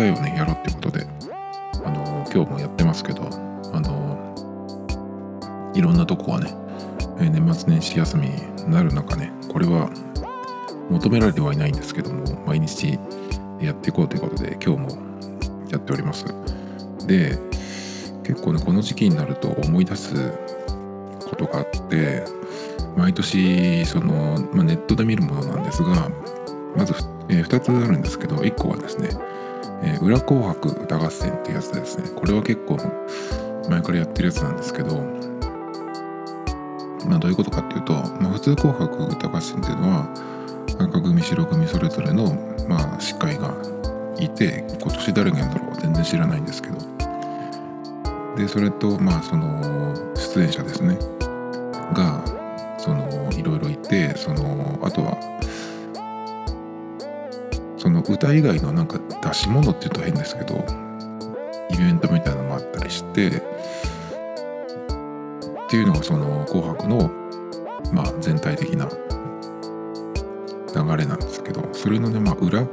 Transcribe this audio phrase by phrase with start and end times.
[0.00, 1.06] 外はねやろうってことで
[1.84, 3.28] あの今日もやってますけど
[3.72, 4.10] あの
[5.74, 6.54] いろんなとこはね
[7.20, 9.90] え年末年始休みになる中ねこれは
[10.90, 12.98] 求められてはいないんですけども毎日
[13.60, 15.10] やっていこうということで今日も
[15.70, 16.24] やっております。
[17.06, 17.38] で
[18.24, 20.32] 結構ねこの時期になると思い出す
[21.28, 22.24] ことがあって
[22.96, 26.10] 毎年その、まあ、ネットで見るものなんですが
[26.76, 26.94] まず、
[27.28, 29.10] え2つあるんですけど1個はですね
[30.00, 32.10] 「裏紅白歌合戦」っていうやつですね。
[32.14, 32.76] これは結構
[33.68, 34.96] 前からやってるやつなんですけど
[37.06, 40.08] まあどういうことかっていうと、まあ、普通紅白歌合戦っていうのは
[40.78, 42.34] 赤組白組それぞれの、
[42.68, 43.54] まあ、司会が
[44.18, 46.78] いて今年誰がやるんだろう全然知らないんですけど。
[48.36, 50.98] でそれとまあその出演者ですね。
[51.92, 52.22] が
[52.78, 55.18] そのいろいろいてそのあとは
[57.80, 60.62] その歌以外のなんか出し物っていうと変ですけど
[61.70, 63.32] イベントみたいなのもあったりしてっ
[65.70, 67.10] ていうのがその「紅白の」
[67.90, 68.86] まあ全体的な
[70.74, 72.66] 流れなんですけどそれのねまあ裏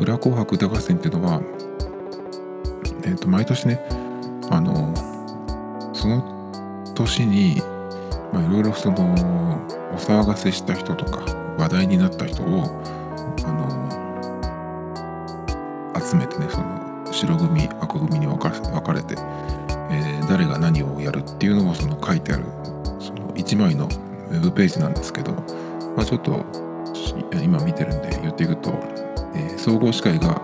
[0.00, 1.40] 裏紅白歌合戦っていうのは
[3.04, 3.80] えっ、と毎年ね
[4.50, 4.92] あの
[5.92, 7.62] その年にい
[8.50, 8.96] ろいろその
[9.94, 11.24] お騒がせした人とか
[11.56, 12.82] 話題になった人を
[13.44, 13.77] あの
[16.08, 18.48] 集めてねその白組赤組に分か
[18.92, 19.14] れて、
[19.90, 22.44] えー誰が何をやるっていうのをその書いてある
[23.00, 25.32] その1枚のウェブページなんですけど、
[25.96, 26.44] まあ、ちょっと
[27.32, 28.70] 今見てるんで言っていくと、
[29.34, 30.40] えー総合司会が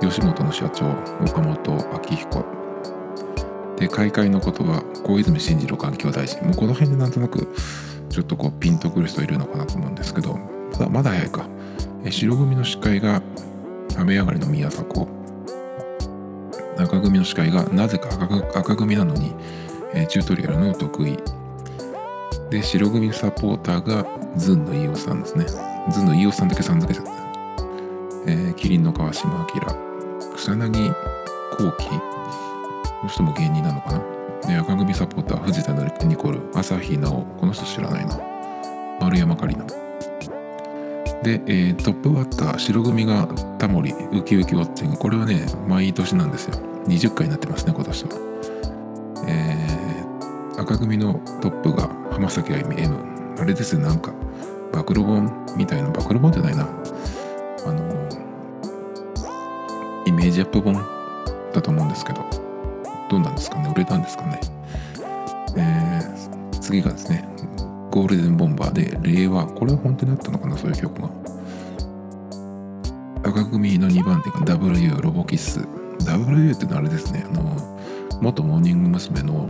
[0.00, 0.90] 吉本の社長
[1.24, 2.44] 岡本明彦。
[3.76, 6.42] で開会のことは小泉進次郎環境大臣。
[6.44, 7.54] もうこの辺でなんとなく
[8.08, 11.46] ちょっとこうピンとくる人いるのかなと思うんですけどまだまだ早いか。
[12.04, 13.22] え白組の司会が
[13.98, 15.06] 雨上がりの宮迫。
[16.78, 19.34] 赤組の司会がなぜか赤組赤組なのに、
[19.94, 21.18] えーチュートリアルの得意。
[22.50, 25.46] で白組サポーターがズンの飯尾さんですね。
[25.90, 27.12] ズンの飯尾さんだけさん付けちゃった、
[28.26, 29.60] えー、キリンの川島明。
[30.36, 30.94] 草薙
[31.56, 31.96] 幸喜こ
[33.04, 34.02] の人も芸人なのかな。
[34.48, 35.72] で赤組サポーター藤田
[36.04, 38.18] ニコル朝日奈央この人知らないな。
[39.00, 39.91] 丸山桂里奈。
[41.22, 43.28] で、えートップバッター白組が
[43.58, 44.96] タモリウキウキウォッチング。
[44.96, 46.54] これはね毎年なんですよ。
[46.86, 48.10] 20回になってますね今年は。
[49.28, 52.94] えー赤組のトップが浜崎あゆみ M
[53.38, 54.12] あれですねなんか
[54.72, 56.68] 暴露本みたいな暴露本じゃないな。
[57.66, 58.08] あの
[60.06, 60.74] イメージアップ本
[61.52, 62.20] だと思うんですけど
[63.08, 64.40] どうなんですかね売れたんですかね。
[65.56, 67.24] えー次がですね
[67.92, 71.10] ゴールデンボンバーで令和これは本当にあったのかなそういう曲が
[73.22, 75.60] 赤組の2番手が W ロボキッス。
[76.06, 77.54] W ってのはあれですねあの
[78.20, 79.22] 元モーニング娘。
[79.22, 79.48] の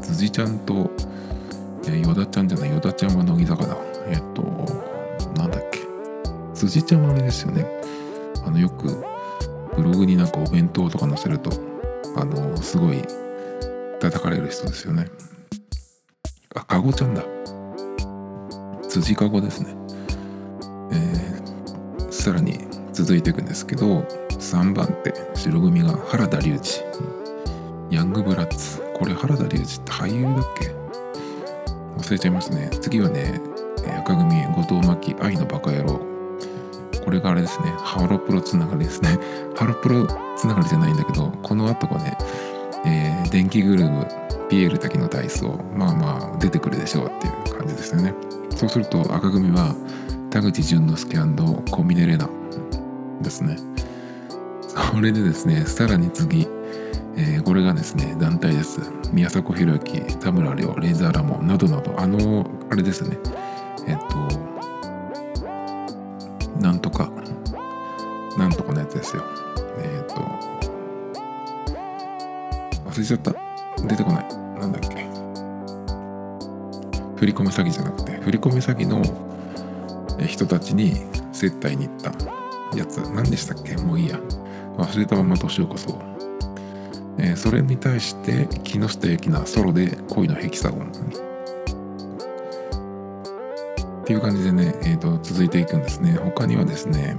[0.00, 0.90] 辻ちゃんと、
[1.86, 3.76] えー、ヨダちゃんじゃないヨダちゃんは乃木坂だ。
[4.08, 4.42] えっと
[5.40, 5.80] なんだっけ。
[6.54, 7.66] 辻ちゃんはあれですよね。
[8.46, 9.02] あのよく
[9.74, 11.50] ブログになんかお弁当とか載せると
[12.16, 13.02] あのすごい
[14.00, 15.06] 叩かれる人ですよね。
[16.54, 17.24] あかごちゃんだ。
[18.94, 19.74] 辻かごですね。
[20.92, 22.58] えーさらに
[22.92, 24.00] 続いていくんですけど
[24.30, 27.94] 3番手白組が原田龍二。
[27.94, 28.80] ヤングブラッツ。
[28.94, 30.70] これ原田龍二って俳優だっけ？
[31.98, 32.70] 忘れちゃいましたね。
[32.80, 33.40] 次はね
[33.98, 36.00] 赤組後藤真希愛のバカ野郎。
[37.04, 37.74] これがあれですね。
[37.78, 39.18] ハロプロつながりですね。
[39.56, 40.06] ハロプロ
[40.36, 42.16] つながりじゃないんだけどこの後がね、
[42.86, 48.14] えー電気グルーヴピエール滝の体操まあまあ出てくるでしょうっていう感じですよね。
[48.64, 49.76] そうすると赤組は
[50.30, 52.30] 田口淳之介小峰玲奈
[53.20, 53.58] ですね。
[54.90, 56.48] それでですねさらに次、
[57.14, 58.80] えーこれがですね団体です。
[59.12, 63.18] 宮迫博之田村亮レイザーラモンなどなどあのあれですね。
[63.86, 64.16] えっと
[66.58, 67.12] なんとか
[68.38, 69.24] なんとかのやつですよ。
[69.76, 70.14] えっと
[72.88, 73.34] 忘れちゃった。
[73.86, 74.43] 出てこない。
[77.24, 79.00] 振り込め詐欺じゃなくて振り込め詐欺の
[80.26, 80.92] 人たちに
[81.32, 82.12] 接待に行った
[82.76, 82.98] やつ。
[82.98, 83.76] 何でしたっけ？
[83.78, 84.20] もういいや。
[84.76, 85.98] 忘れたまま年を越そう、
[87.16, 90.88] えー、それに対して木下ゆきなソロで恋のヘキサゴン
[94.02, 96.18] っていう感じでね、えーと、続いていくんですね。
[96.22, 97.16] 他にはですね、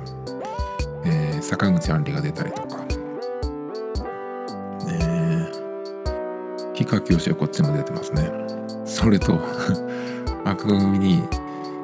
[1.04, 2.86] えー、坂口杏里が出たりとか。
[4.86, 5.50] ね
[6.74, 8.30] 氷川きよしはこっちも出てますね。
[8.86, 9.40] それと
[10.46, 11.24] 赤組に、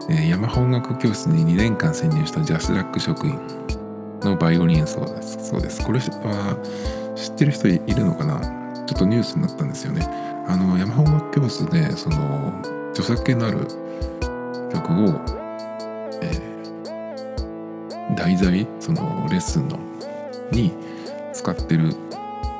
[0.09, 3.39] えー、山本楽教室に2年間潜入したジャスラック職員
[4.21, 5.49] のバイオリン演奏です。
[5.49, 5.83] そうです。
[5.83, 6.55] これは
[7.15, 8.39] 知ってる人いるのかな？
[8.85, 10.05] ちょっとニュースになったんですよね。
[10.47, 12.53] あの山本楽教室でその
[12.91, 13.67] 著作権のある
[14.71, 15.21] 曲を、
[16.21, 19.79] えー、題材そのレッスンの
[20.51, 20.71] に
[21.33, 21.95] 使ってる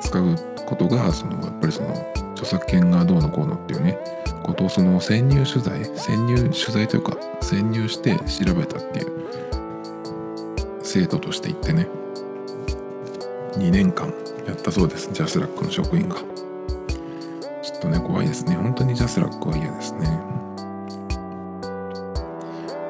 [0.00, 1.94] 使うことがそのやっぱりその
[2.32, 3.98] 著作権がどうのこうのっていうね
[4.42, 9.12] ことをその潜入取材潜入取材というか潜入して調べたっていう
[10.82, 11.88] 生徒として行ってね
[13.54, 14.12] 2年間
[14.46, 16.16] やったそうです JASRACの職員が。
[17.62, 18.56] ちょっとね怖いですね。
[18.56, 20.08] 本当に JASRACは嫌ですね。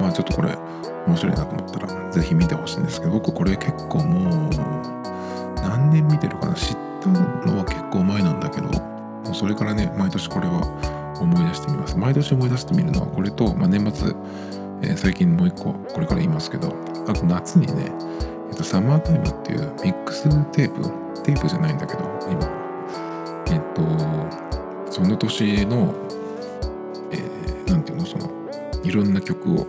[0.01, 0.57] まあちょっとこれ
[1.07, 4.51] 面白いなと思ったら是非見てほしいんですけど僕これ結構もう
[5.57, 6.55] 何年見てるかな。
[6.55, 8.69] 知ったのは結構前なんだけど
[9.35, 10.63] それからね毎年これは
[11.23, 11.97] 思い出してみます。
[11.97, 14.15] 毎年思い出してみるのはこれと、まあ、年末、
[14.83, 16.75] えー、最近もう一個これから言いますけど
[17.09, 17.93] あと夏にね、
[18.51, 22.63] えっと、サマータイムっていうミックステープテープじゃないんだけど今。
[23.47, 23.83] えっと
[24.91, 25.95] その年の
[27.11, 28.07] えー、ていうの？
[28.07, 28.31] その
[28.83, 29.67] いろんな曲を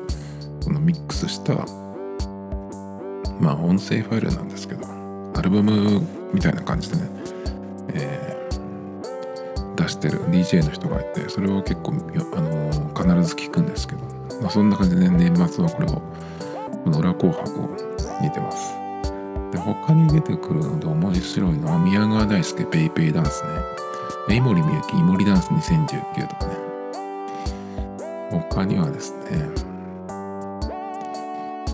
[0.63, 1.53] このミックスした
[3.39, 4.85] まあ音声ファイルなんですけど
[5.35, 6.01] アルバム
[6.33, 7.09] みたいな感じでね、
[7.93, 8.32] えー、
[9.83, 14.01] 出してる DJ の人がいてそれを結構、あのー、必ず聞くんですけど、
[14.41, 16.01] まあ、そんな感じで年末はこれを
[16.83, 17.69] この裏紅白を
[18.21, 18.73] 見てます。
[19.51, 23.43] で他に出てくるので面白いのは宮川大輔ペイペイダンス
[24.27, 24.35] ね。
[24.35, 26.53] 井森美幸井森ダンス2019とかね。
[28.49, 29.47] 他にはですね、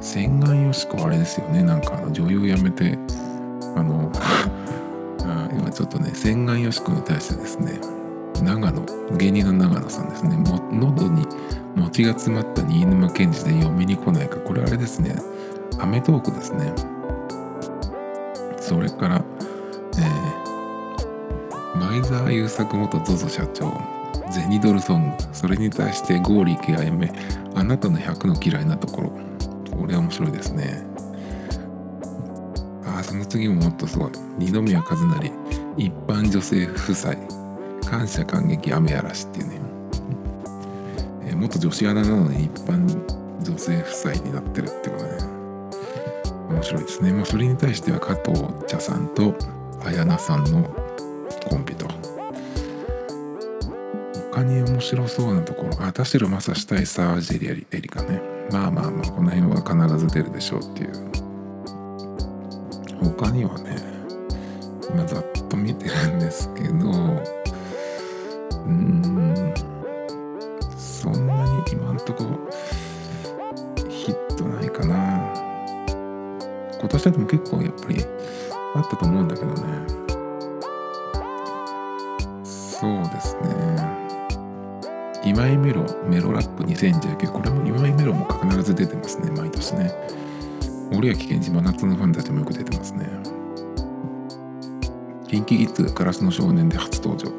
[0.02, 1.64] 洗顔よしこあれですよね。
[1.64, 2.98] なんかあの女優辞めて、
[3.76, 4.12] あの
[5.58, 7.80] 今ちょっとね、洗顔よしこに対してですね、
[8.44, 8.86] 長野、
[9.18, 11.26] 芸人の長野さんですね、も喉に
[11.76, 14.38] 餅が詰まった新沼賢治で読みに来ないか。
[14.38, 15.16] これあれですね。
[15.80, 16.74] アメトークですね。
[18.60, 19.24] それから
[19.98, 23.74] えー、前澤友作元 ZOZO 社長
[24.32, 25.24] ゼニドルソング。
[25.34, 27.12] それに対してゴーリーやめ
[27.56, 29.10] あなたの100の嫌いなところ。
[29.76, 30.86] これ面白いですね。
[32.86, 34.12] あその次ももっとすごい。
[34.38, 35.32] 二宮和也
[35.78, 37.39] 一般女性夫妻。
[37.90, 39.62] 感謝感激雨嵐っていうね。
[41.26, 42.86] え元女子アナなのに一般
[43.44, 45.12] 女性夫妻になってるってことね。
[46.50, 47.14] 面白いですね。
[47.14, 49.34] まあそれに対しては加藤茶さんと
[49.84, 50.64] 綾菜さんの
[51.50, 51.88] コンビと。
[54.32, 55.84] 他に面白そうなところ。
[55.84, 58.22] あ田代正史対沢尻エリカね。
[58.52, 61.10] まあまあまあこの辺は必ず出るでしょうっていう。
[63.18, 63.76] 他にはね
[64.94, 67.39] 今ざっと見てるんですけど
[68.70, 69.02] うん。
[71.28, 72.26] なに今んとこ
[73.90, 75.34] ヒットないかな。
[76.80, 78.06] 今年でも結構やっぱり
[78.76, 79.60] あったと思うんだけどね。
[82.44, 83.50] そうですね。
[85.26, 89.92] 今井メロメロラップ2019これも今井メロも必ず出てますね毎年ね。
[90.92, 93.08] 森脇健児真夏のファンたちもよく出てますね。
[95.28, 97.39] KinKiKids ガラスの少年で初登場。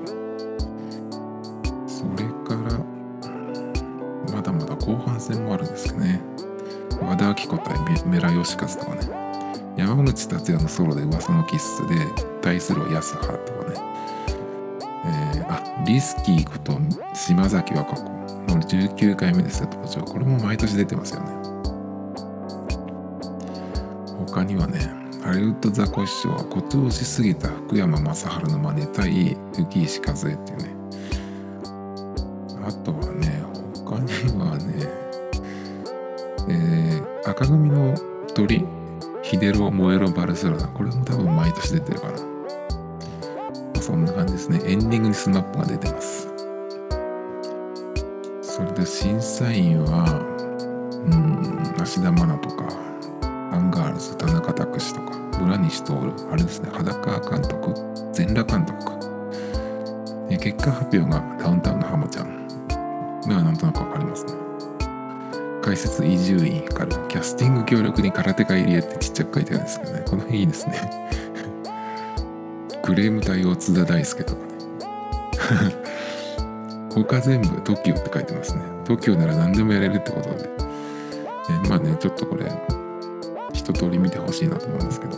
[8.20, 9.02] 対メラヨシカズとかね
[9.76, 11.94] 山口達也のソロで噂のキッスで
[12.42, 13.80] 対する安葉とかね、
[15.06, 16.78] えー、あリスキーこと
[17.14, 18.20] 島崎和歌子。
[18.54, 21.30] の19回目ですよ登場これも毎年出てますよね。
[24.26, 24.78] 他にはね
[25.22, 30.69] ハリウッドザコシショウは誇張しすぎた福山雅治の真似対浮石和恵っていうね
[45.20, 46.28] SMAP が出てます。
[48.40, 50.06] それで審査員は
[51.04, 52.64] うん芦田愛菜とか
[53.52, 57.74] アンガールズ田中卓志とか村西とおるあれですね裸監督
[58.14, 58.82] 全裸監督。
[58.82, 58.98] か
[60.38, 62.48] 結果発表がダウンタウンの浜ちゃん。
[63.26, 64.32] のはなんとなくわかりますね。
[65.60, 70.02] 解説伊集院光キャスティング協力に空手家入江ってちっちゃく書いてあるんですけどね。
[70.08, 71.10] この辺いいですね。
[72.82, 74.49] クレーム対応津田大輔とか。
[76.94, 78.62] 他全部 TOKIO って書いてますね。
[78.84, 80.48] TOKIO なら何でもやれるってことで、
[81.64, 82.50] えまあねちょっとこれ
[83.52, 85.16] 一通り見てほしいなと思うんですけど。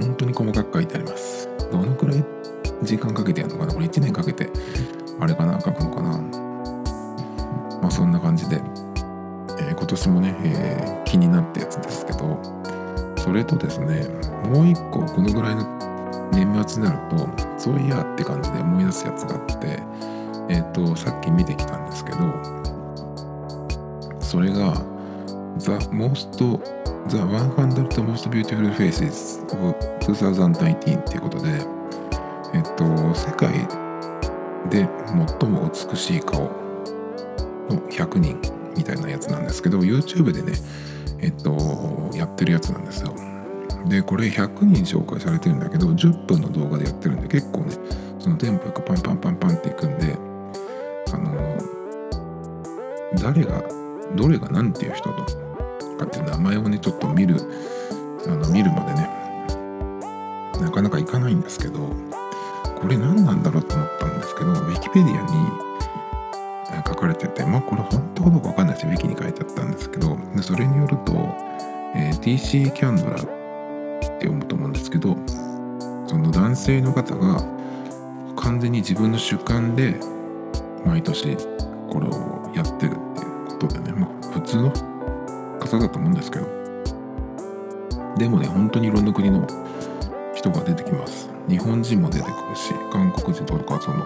[0.00, 1.48] 本当に細かく書いてあります。
[1.72, 2.24] どのくらい
[2.82, 3.74] 時間かけてやるのかな？
[3.74, 4.48] これ1年かけて
[5.18, 5.60] あれかな？
[5.60, 6.18] 書くのかな？
[7.82, 8.60] まあそんな感じで、
[9.58, 12.38] えー、今年もね、えー、気になったやつですけど。
[13.18, 14.06] それとですね
[14.48, 15.62] もう一個このぐらいの
[16.32, 19.82] 年末になるとそういやって感じで思い出すやつがあって
[20.48, 22.18] えっ、ー、とさっき見てきたんですけど
[24.20, 24.74] それが
[25.58, 26.30] The Most
[27.08, 31.48] The 100 Most Beautiful Faces of 2019っていうことで
[32.54, 33.52] えっと世界
[34.70, 34.88] で
[35.40, 36.42] 最も美しい顔
[37.68, 38.40] の100人
[38.76, 40.52] みたいなやつなんですけど YouTube でね
[41.20, 43.37] えっとやってるやつなんですよ。
[43.88, 47.74] でこれ100人紹介されてるんだけど10分の動画でやってるんで結構ね
[48.18, 50.16] そのテンポよくパンパンパンパンっていくんで
[51.12, 51.58] あの
[53.22, 53.62] 誰が
[54.14, 55.24] どれが何ていう人と
[55.98, 57.36] かっていう名前をねちょっと見る
[58.26, 59.08] あの見るまでね
[60.60, 61.78] なかなかいかないんですけど
[62.80, 65.68] これ何なんだろうと思ったんですけどウィキペディアに
[66.86, 71.12] 書かれててまあこれ本当かどうか分かんないしウィキに書いてあったんですけどでそれによると、
[71.94, 73.16] えー、TC キャンドラ
[74.18, 75.16] って読むと思うんですけど
[76.06, 77.40] その男性の方が
[78.36, 79.98] 完全に自分の主観で
[80.84, 81.36] 毎年
[81.88, 84.70] これをやってるっていうことでねまあ普通の
[85.60, 86.46] 方だと思うんですけど
[88.16, 89.46] でもね本当にいろんな国の
[90.34, 91.28] 人が出てきます。
[91.48, 94.04] 日本人も出てくるし韓国人とかその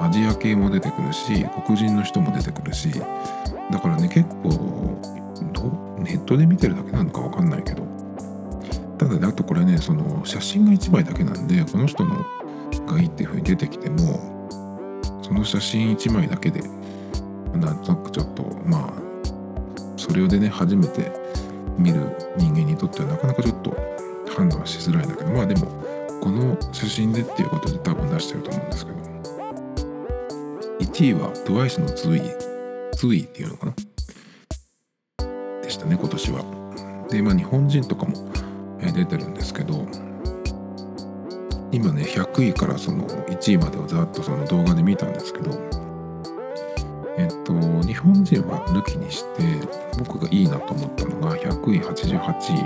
[0.00, 2.90] アジア系も出てくるし黒人の人も出てくるし
[3.70, 4.98] だからね結構
[5.98, 7.84] ネットで見てるだけなのか分かんないけど
[9.14, 12.24] だねあとこれねその写真が1枚だけなんでこの人の
[12.86, 14.48] がいいっていう風に出てきても
[15.22, 16.60] その写真1枚だけで
[17.54, 18.92] なんとなくちょっとまあ
[19.96, 21.12] それでね初めて
[21.78, 22.00] 見る
[22.36, 23.76] 人間にとってはなかなかちょっと
[24.36, 25.66] 判断しづらいんだけどまあでも
[26.20, 29.00] この写真でっていうことで多分出してると思うんですけど。
[30.80, 32.22] 1位は TWICE のツイ
[32.96, 33.74] ツイっていうのかな？
[35.62, 37.06] でしたね今年は。
[37.08, 38.12] でまあ日本人とかも
[38.92, 39.86] 出てるんですけど
[41.72, 45.52] 今ね100位からその1位までをざっとその動画で見たんですけど
[47.16, 49.42] えっと日本人は抜きにして
[49.98, 52.60] 僕がいいなと思ったのが100位88位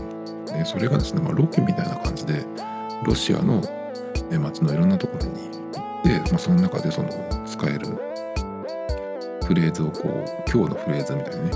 [0.54, 2.46] でそれがですね、まあ、ロケみたいな感じで
[3.04, 3.62] ロシアの
[4.40, 7.10] 街のいろんなところに行って、まあ、その中でその
[7.46, 8.13] 使える
[9.46, 11.52] フレーズをこう今日のフレーズみたいなね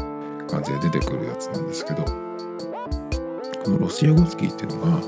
[0.47, 5.01] 感じで出てくるやつなんですけどこのロシア語スキーっていうのが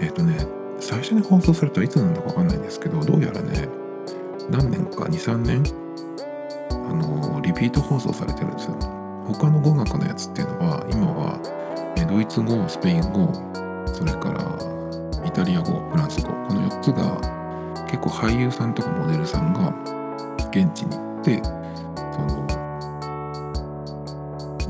[0.00, 0.46] えっ、ー、とね
[0.80, 3.68] 最初に放送されたらいつなんだかわかんないんですけどどうやらね
[4.50, 5.62] 何年か23年
[6.70, 8.78] あのリピート放送されてるんですよ。
[9.26, 11.38] 他の語学のやつっていうのは今は
[12.08, 13.32] ドイツ語スペイン語
[13.92, 14.42] それから
[15.26, 17.20] イタリア語フランス語この4つが
[17.84, 19.74] 結構俳優さんとかモデルさんが
[20.50, 21.42] 現地に行って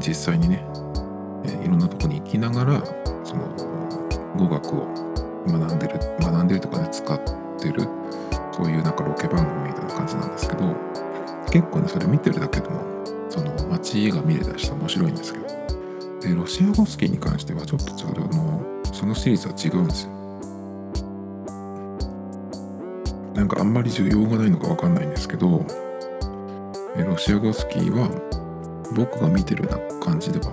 [0.08, 0.64] 実際にね、
[1.44, 2.82] えいろんなとこに行きながら
[3.24, 3.46] その
[4.38, 4.86] 語学を
[5.46, 7.20] 学んでる学んでるとかね使っ
[7.60, 7.82] てる
[8.50, 10.74] そういうなんかロケ番組みたいな感じなんですけど
[11.52, 12.80] 結構ねそれ見てるだけでも
[13.28, 15.46] その街が見れたりして面白いんですけど
[16.22, 20.10] でロシア語スキーに関してはちょっとちょうどのそのシリーズは違うんですよ。
[23.34, 25.64] なんかあんまり需要がないのかわかんないんですけど
[26.96, 28.37] ロシア語スキーは
[28.94, 30.52] 僕が見てるような感じでは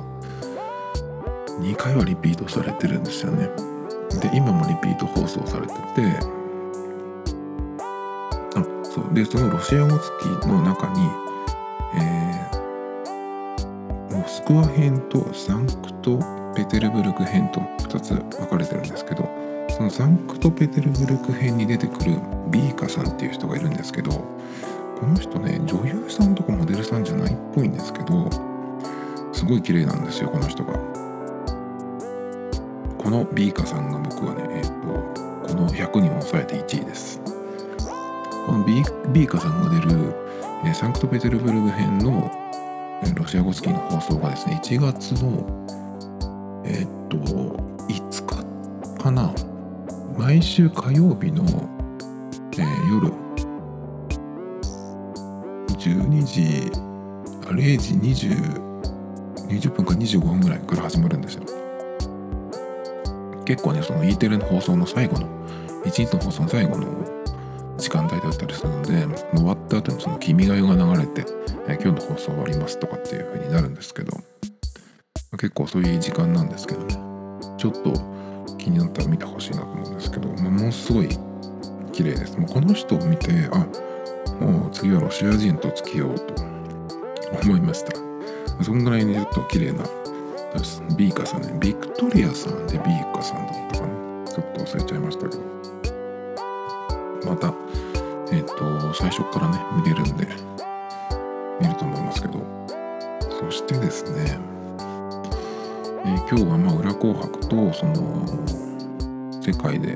[1.59, 3.49] 2回はリピートされてるんですよね。
[4.21, 5.79] で今もリピート放送されてて。
[8.55, 9.13] あそう。
[9.13, 11.01] でそのロシア語スキーの中に
[11.95, 12.65] えー
[14.11, 16.19] モスクワ編とサンクト
[16.55, 19.29] ペテルブルク編と2つ分かれてるんですけど
[19.69, 24.11] そのサンクトペテルブルク編に出てくるビーカさんっていう人がいるんですけど
[24.99, 28.29] この人ね女優さんとかモデルさんじゃないっぽいんですけど
[29.33, 30.73] すごい綺麗なんですよこの人が。
[32.97, 34.71] このビーカさんが僕はねえっ、と
[35.47, 37.21] この100人を抑えて1位です。
[38.47, 40.15] このビービーカさんが出る、
[40.63, 42.31] えーサンクトペテルブルク編の
[43.03, 48.25] えロシア語スキーの放送がですね1月のえっ、と5
[48.97, 49.31] 日かな。
[50.17, 51.43] 毎週火曜日の、
[52.57, 53.24] え夜
[55.75, 56.71] 12時
[57.47, 58.65] あ0時20
[59.47, 61.43] 20分か25分ぐらいから始まるんですよ。
[63.45, 65.27] 結構ねその E テレの放送の最後の
[65.85, 66.87] 1日の放送の最後の
[67.77, 71.25] 時間帯だったりするので終わった後にその「君が代」が流れて、
[71.67, 74.13] 今日の放送終わりますとかっていう風になるんですけど
[75.33, 76.95] 結構そういう時間なんですけどね。
[77.57, 77.93] ちょっと
[78.57, 81.09] 気になったら見てほしいなと思うんですけど、ものすごい
[81.91, 82.37] 綺麗です。
[82.37, 83.65] もうこの人を見てあ
[84.39, 86.43] もう次はロシア人と付き合おうと
[87.43, 87.93] 思いました。
[88.63, 89.83] そんぐらいにちょっと綺麗な
[90.95, 91.57] ビーカさんね。
[91.59, 94.27] ビクトリアさんでビーカさんだったかな。
[94.27, 95.43] ちょっと忘れちゃいましたけど。
[97.25, 97.53] また
[98.31, 100.27] えっ、と最初からね見れるんで
[101.61, 102.65] 見ると思いますけど。
[103.39, 104.39] そしてですね、
[106.05, 108.25] えー今日はまあ裏紅白とその
[109.41, 109.95] 世界で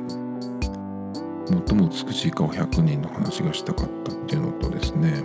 [1.67, 3.89] 最も美しい顔100人の話がしたかっ
[4.99, 5.23] ね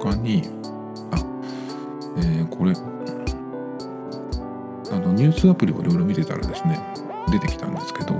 [0.00, 0.42] 他に
[1.10, 1.16] あ
[2.18, 2.72] えーこれ
[4.90, 6.78] あのニュースアプリをいろいろ見てたらですね
[7.30, 8.14] 出てきたんですけど、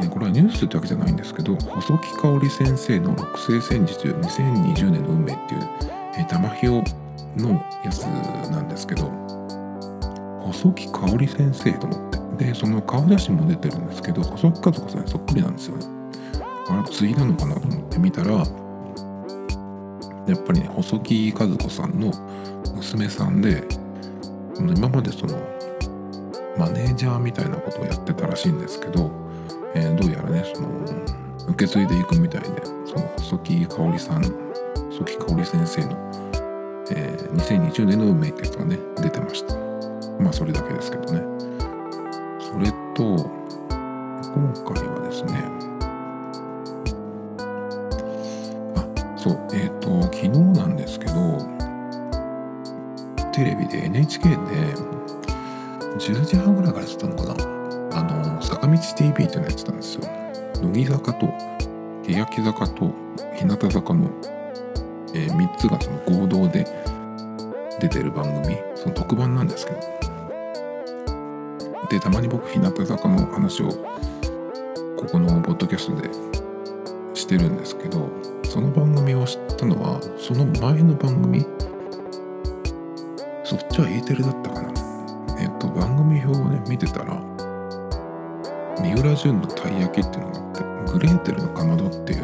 [0.00, 5.68] えーこれはニュースってわけじゃないんですけど細木かおり先生の六星戦術2020年の運命っていう、
[6.16, 6.84] えー、玉ひよ
[7.36, 9.10] のやつなんですけど
[10.40, 15.86] 細木かおり先生と思ってでその顔写真も出てるんですけど細木和子さんそっくりなんですよね。
[16.70, 18.44] あれ次なのかなと思って見たら
[20.28, 22.12] やっぱりね細木和子さんの
[22.74, 23.66] 娘さんで
[24.58, 25.38] 今までその
[26.58, 29.10] マネージャーみたいなことをやってたらしいんですけど、
[29.74, 30.68] えーどうやらねその
[31.48, 32.48] 受け継いでいくみたいで
[32.84, 35.92] その細木かおりさん細木かおり先生の、
[36.90, 39.54] えー2020年の運命ってやつがね出てました。
[40.20, 41.22] まあそれだけですけどね。
[42.40, 43.30] それと
[44.34, 45.57] 今回はですね
[49.28, 51.12] そうえっ、と昨日なんですけど
[53.30, 54.36] テレビで NHK で
[55.98, 57.58] 10時半ぐらいからやってたのかな。
[57.98, 60.02] あの坂道 TV っていうのやってたんですよ。
[60.62, 61.26] 乃木坂と
[62.04, 62.90] 欅坂と
[63.34, 64.10] 日向坂の、
[65.14, 66.66] え3つがその合同で
[67.80, 68.56] 出てる番組。
[68.76, 69.80] その特番なんですけど。
[71.90, 76.10] でたまに僕日向坂の話をここのポッドキャストで
[77.14, 78.10] してるんですけど
[78.48, 81.44] その番組を知ったのはその前の番組？
[83.44, 84.72] そっちは E テレだったかな？
[85.38, 87.22] えっと番組表をね見てたら
[88.80, 90.52] 三浦淳のたい焼きっていうのがあっ
[90.86, 92.22] てグレーテルのかまどっていう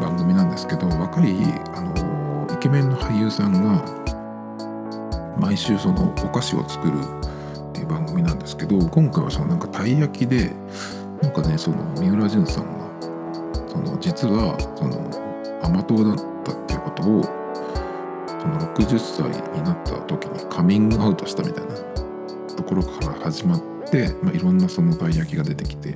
[0.00, 1.34] 番組なんですけど若い
[1.74, 3.82] あのイケメンの俳優さんが
[5.40, 6.92] 毎週そのお菓子を作る
[7.70, 10.52] っていう番組なんですけど今回はそのなんかたい焼きで
[11.22, 12.75] なんかねその三浦淳さん
[13.76, 14.96] その実はその
[15.62, 17.22] 甘党だったっていうことを
[18.26, 21.74] その60歳になった時にカミングアウトしたみたいな
[22.56, 23.60] ところから始まっ
[23.90, 25.94] て、まあ、いろんなそのたい焼きが出てきて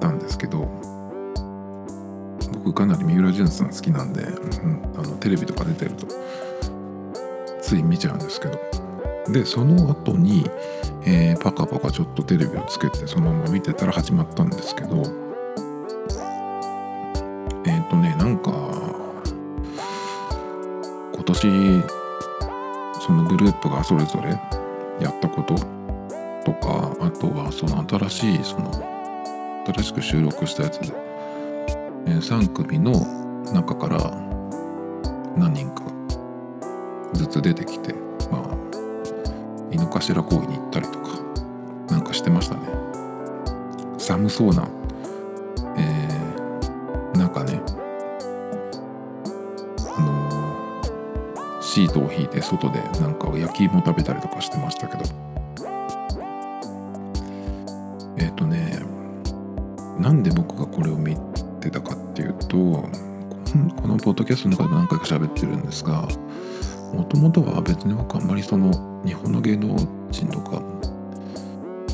[0.00, 0.68] たんですけど
[2.52, 6.06] 僕かなり三浦淳さん好きなんで、うん、あのテレビとか出てると
[7.62, 8.58] つい見ちゃうんですけど。
[9.28, 10.44] でその後に、
[11.06, 15.02] えーパカパカちょっとテレビをつけてそのまま見てたら始まったんですけど、
[17.94, 18.50] とねなんか
[21.14, 21.82] 今年
[23.00, 24.30] そのグループがそれぞれ
[25.00, 25.54] やったこと
[26.44, 28.72] とかあとはその新しいその
[29.66, 30.92] 新しく収録したやつで、
[32.06, 32.92] えー、3組の
[33.52, 33.98] 中から
[35.36, 35.84] 何人か
[37.12, 37.94] ずつ出てきて
[38.30, 38.44] まあ
[39.72, 41.08] 井の頭公園に行ったりとか
[41.90, 42.62] なんかしてましたね。
[43.98, 44.68] 寒そうな
[51.74, 55.02] シートを引いて外でなんか焼き芋食べたりとかしてましたけど。
[58.16, 58.78] えっ、ー、とね
[59.98, 61.16] なんで僕がこれを見
[61.60, 62.88] てたかっていうとこ
[63.88, 66.06] のポッドキャストの中で何回か喋ってるんですが
[66.92, 69.76] もともとは別に僕あんまりその日本の芸能
[70.12, 70.62] 人とか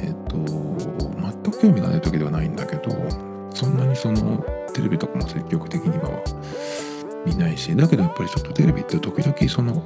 [0.02, 0.36] えっ、ー、と
[1.22, 2.90] 全く興味がない時ではないんだけど
[3.54, 5.89] そんなにそのテレビとかも積極的に
[7.40, 9.82] ないしだけどやっぱりちょっとテレビって時々その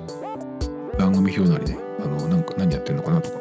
[0.99, 3.38] 番組表なりねあのなんか何やってんのかなとか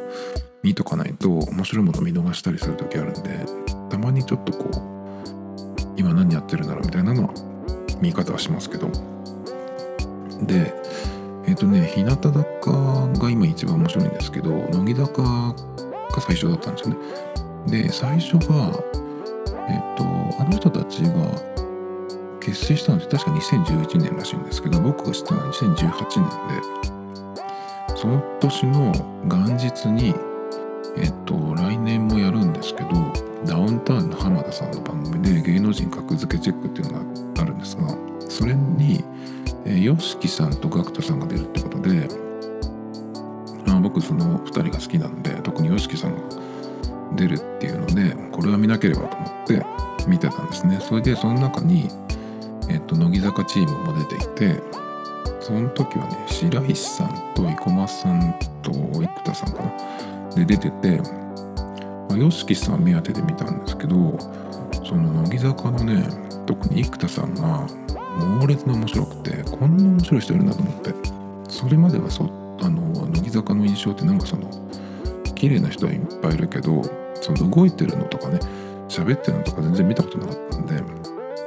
[0.61, 3.45] 見とかないと面白いもの見逃したりする時あるんで
[3.89, 7.33] たまにちょっとこう今何やってるんだろうみたいなのは
[8.01, 8.89] 見方はしますけど。
[10.45, 10.73] で
[11.45, 12.31] えっ、ー、とね日向坂
[13.19, 15.55] が今一番面白いんですけど乃木坂が
[16.21, 16.97] 最初だったんですよね。
[17.67, 18.83] で最初は
[19.69, 21.52] えっ、ー、とあの人たちが
[22.53, 28.91] 結成したのって確か2011年らしいんですけど僕が知ったのは2018年でその年の
[29.25, 30.13] 元日に
[30.95, 32.89] えっと来年もやるんですけど
[33.45, 37.87] ダウンタウンの浜田さんの番組で芸能人格付けチェックっていうのがあるんですが
[38.29, 39.03] それに
[39.65, 42.07] YOSHIKI さんと GACKT さんが出るってことで
[43.67, 46.21] あ僕その2人が好きなんで特に YOSHIKI さんが
[47.15, 49.65] 出るっていうのでこれは見なければと思って
[50.07, 50.79] 見てたんですね。
[50.81, 51.87] それでその中に
[52.83, 54.61] と、乃木坂チームも出ていて
[55.39, 60.35] その時はね白石さんと生駒さんと生田さんかな。
[60.35, 61.01] で出てて
[62.09, 64.17] YOSHIKI さん目当てで見たんですけど
[64.85, 66.03] その乃木坂のね
[66.45, 67.67] 特に生田さんが
[68.39, 71.13] 猛烈に面白くてこんな面白い人いるんだと思って。
[71.53, 72.23] それまではそ
[72.61, 74.49] あの乃木坂の印象ってなんかその
[75.35, 76.81] 綺麗な人はいっぱいいるけど
[77.13, 78.39] その動いてるのとかね
[78.89, 80.81] 喋ってるのとか全然見たことなかったんで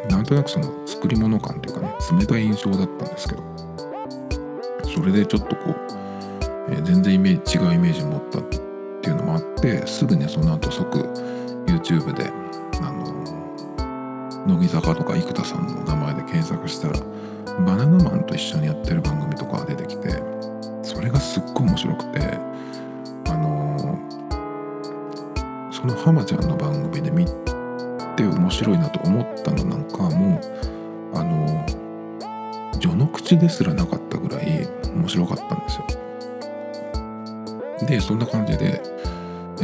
[0.09, 3.57] なんとなくその作り物感というかね冷たい印象だったんですけど。
[4.97, 5.77] それでちょっとこう、
[6.71, 8.43] えー、全然イメージ違うイメージ持ったっ
[9.03, 11.01] ていうのもあってすぐねその後即
[11.67, 12.31] YouTube で
[12.81, 13.05] あの
[14.47, 16.99] 乃木坂とか生田さんの名前で検索したら
[17.67, 20.09] バナナマンと一緒にやってる番組とか出てきて
[20.83, 22.21] それがすっごい面白くて
[23.29, 27.46] あのー、その浜ちゃんの番組で見て
[28.25, 30.41] 面白いなと思ったのなんかも
[31.15, 31.67] うあの
[32.81, 35.87] 序の口ですらなかったぐらい面白かったんですよ。
[37.87, 38.83] でそんな感じで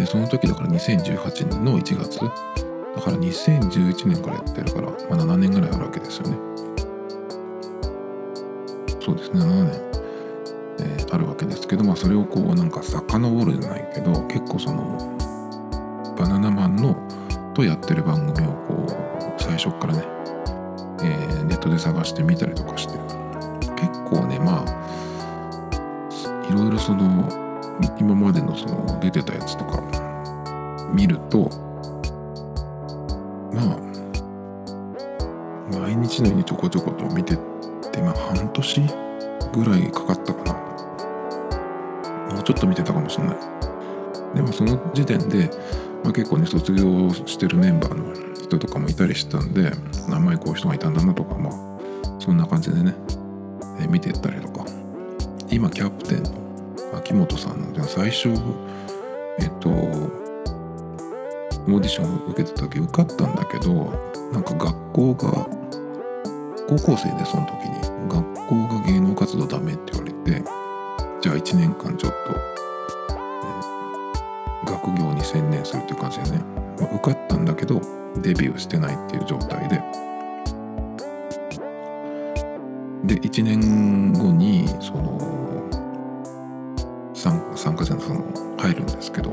[0.07, 2.29] その時だから2018年の1月だ
[3.01, 6.37] から2011年からやってるから、まあ、7年ぐらいあるわけですよね。
[9.01, 9.81] そうですね7年、
[10.79, 15.17] えー、あるわけですけど、まあ、それをこうなんか遡るじゃないけど結構その
[16.17, 16.97] バナナマンの
[17.55, 20.05] とやってる番組をこう最初からね、
[21.03, 22.95] えー、ネットで探してみたりとかして
[23.77, 24.67] 結構ねまあ
[26.49, 27.29] いろいろその
[27.99, 29.81] 今までのその出てたやつとか
[30.95, 31.49] 見ると
[33.53, 33.79] まあ
[35.79, 37.39] 毎日のようにちょこちょこと見てっ
[37.91, 38.81] てまあ半年
[39.53, 40.53] ぐらいかかったかな。
[42.35, 43.37] もうちょっと見てたかもしれない。
[44.35, 45.51] でもその時点で
[46.05, 49.71] まあ、結構ね卒業してるメンバーの人とかもいたりしたんで
[50.09, 51.53] 名前こういう人がいたんだなとかまあ
[52.19, 52.95] そんな感じでね、
[53.81, 54.65] え見てったりとか。
[55.53, 58.31] 今キャプテンの秋元さんなんで最初
[59.39, 63.93] えっとオーディションを受けた時受かったんだけど
[64.33, 65.47] なんか学校が
[66.69, 70.43] 高校生でその時に学校が芸能活動ダメって言われて
[71.21, 72.52] じゃあ1年間ちょっと
[74.73, 76.45] 学業に専念するっていう感じでね、
[76.81, 77.81] まあ、受かったんだけど
[78.17, 79.83] デビューしてないっていう状態で
[83.05, 85.19] で1年後にその
[87.15, 88.25] 参加者のその
[88.59, 89.33] 入るんですけど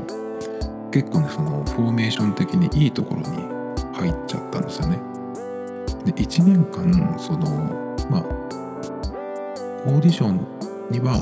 [0.92, 3.26] 結構ねそのフォーメーション的にいいところに
[3.94, 4.98] 入っちゃったんですよね。
[6.04, 7.48] で1年間その
[8.10, 8.24] まあ
[9.86, 10.46] オーディション
[10.90, 11.14] には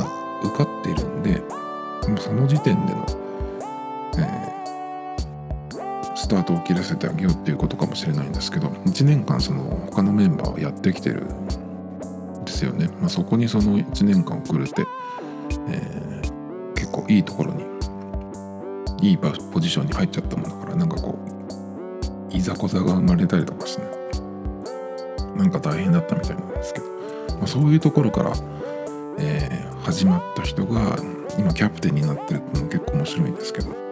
[0.43, 1.43] 受かってるんで
[2.21, 3.05] その時点での
[6.29, 14.85] スタートを切らせてあげようっていうことかもしれないんですけど1年間その他のメンバーをやってきてるんですよね、まあ、そこにその1年間遅れて、
[15.71, 17.65] えー、結構いいところに
[19.01, 21.19] いいポジションに入っちゃったもんだからなんかこ
[22.31, 23.89] ういざこざが生まれたりとかしてね
[25.35, 26.87] なんか大変だったみたいなんですけど、
[27.39, 28.33] まあ、そういうところから、
[29.19, 30.99] えー、始まった人が
[31.39, 33.88] 今キャプテンになってるっていうのも結構面白いんですけど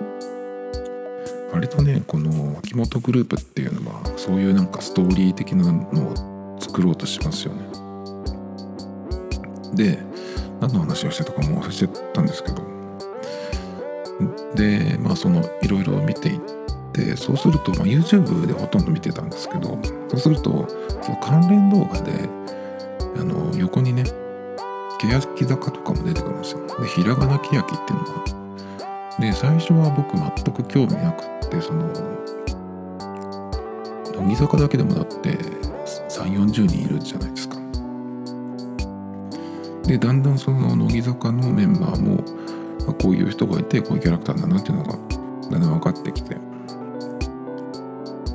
[1.56, 7.64] 割とねこの秋元グループっていうのはそういうなんかストーリー的なのを作ろうとしますよね。
[9.72, 9.98] で
[10.60, 12.62] 何の話をしてたかも忘れちゃったんですけど
[14.54, 16.40] でまあそのいろいろ見ていっ
[16.92, 20.68] てそうすると、まあ、YouTube でほとんど見てたんですけどそうすると
[21.00, 22.28] その関連動画で
[23.18, 24.04] あの横にね
[25.00, 26.66] 欅坂とかも出てくるんですよ。
[26.66, 28.04] でひらがな欅っていうの
[28.40, 28.45] が
[29.20, 31.88] で最初は僕全く興味なくってその
[34.14, 35.30] 乃木坂だけでもだって
[36.08, 37.56] 3 4 0人いるじゃないですか。
[39.86, 42.22] でだんだんその乃木坂のメンバーも
[42.94, 44.92] こういう人がいてこういうキャラクターだなっていうのが
[45.50, 46.36] だんだん分かってきて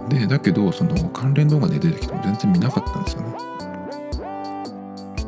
[0.09, 3.35] でだけどその関連動画で出てきても全然見なかったんですよね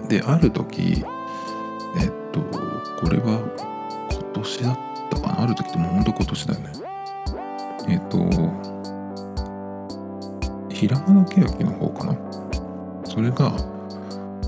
[0.08, 1.04] である時
[2.00, 2.40] えっと
[3.02, 3.42] これは
[4.12, 6.70] 今年だったかなある時ってもうほんと今年だよね。
[7.90, 8.18] えっと
[10.70, 12.18] ひらがなけやきの方かな。
[13.06, 13.54] それが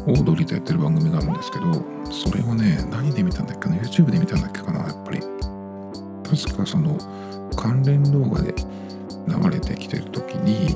[0.07, 1.65] オードリーとやってる番組があるんですけど
[2.11, 4.79] それをね何で見たんだっけな？YouTube で見たんだっけかな？
[4.79, 5.19] やっぱり。
[6.27, 6.97] 確かその
[7.55, 8.53] 関連動画で
[9.27, 10.75] 流れてきてる時に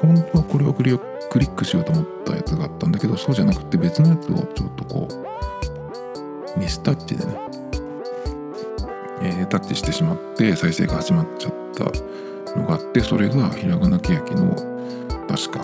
[0.00, 5.06] 本当はこれをクリックしようと思ったやつがあったんだけどそうじゃなくて別のやつをちょっとこ
[6.56, 7.38] うミスタッチでね、
[9.28, 14.54] えー、タッチしてしまって再生が始まっちゃったのがあってそれがひらがなけやきの
[15.28, 15.60] 確か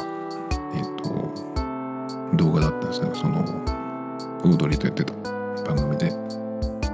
[0.75, 5.13] えっ、ー、と動画だったんですねそのオードリーとやってた
[5.65, 6.13] 番組で。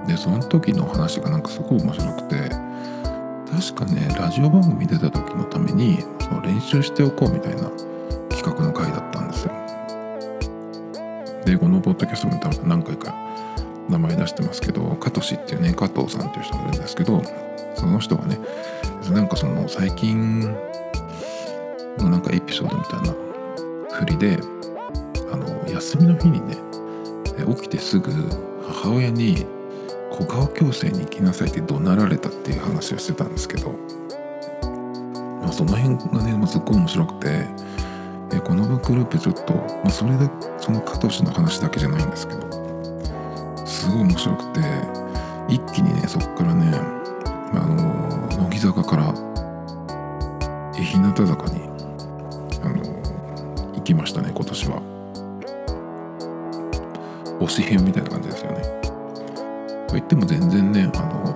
[0.07, 2.37] でその時の話がなんかすごい面白くて
[3.51, 7.71] 確かねラジオ番組出た時のためにその練習しておこうみたいな
[8.29, 9.53] 企画の回だったんですよ。
[11.45, 13.15] でこのポッドキャストも多分何回か
[13.91, 17.23] 名前出してますけど加藤氏っていうね加藤さんっていう人がいるんですけど
[17.75, 18.39] その人がね
[19.11, 20.41] なんかその最近
[21.99, 23.15] のなんかエピソードみたいな
[23.97, 24.39] 振りで
[25.33, 26.57] あの休みの日にね
[27.57, 28.11] 起きてすぐ
[28.67, 29.47] 母親に
[30.11, 33.71] 小川矯正に行きなさいって怒鳴られたっていう話をしてたんですけど、
[35.41, 37.47] まあ、その辺がね、まあ、すっごい面白くて
[38.33, 42.60] えこのグループちょっと、まあ、それでその加藤氏の話だけじゃないんですけど
[43.81, 44.61] すごい面白くて
[45.49, 46.71] 一気にねそっからね
[47.55, 49.15] あの乃木坂から
[50.75, 51.63] 日向坂に
[52.63, 52.77] あの
[53.75, 54.83] 行きましたね今年は。
[57.41, 58.63] 推し編みたいな感じですよね。
[59.89, 61.35] といっても全然ねあの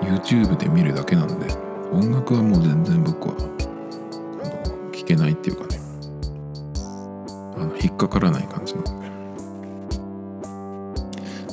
[0.00, 1.48] YouTube で見るだけなんで
[1.90, 5.80] 音楽はもう全然僕はあの聞けないっていうかね。
[7.56, 8.53] あの引っかからない感じ。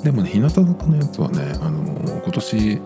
[0.04, 1.84] でもね日向坂のやつはねあの
[2.24, 2.82] 今年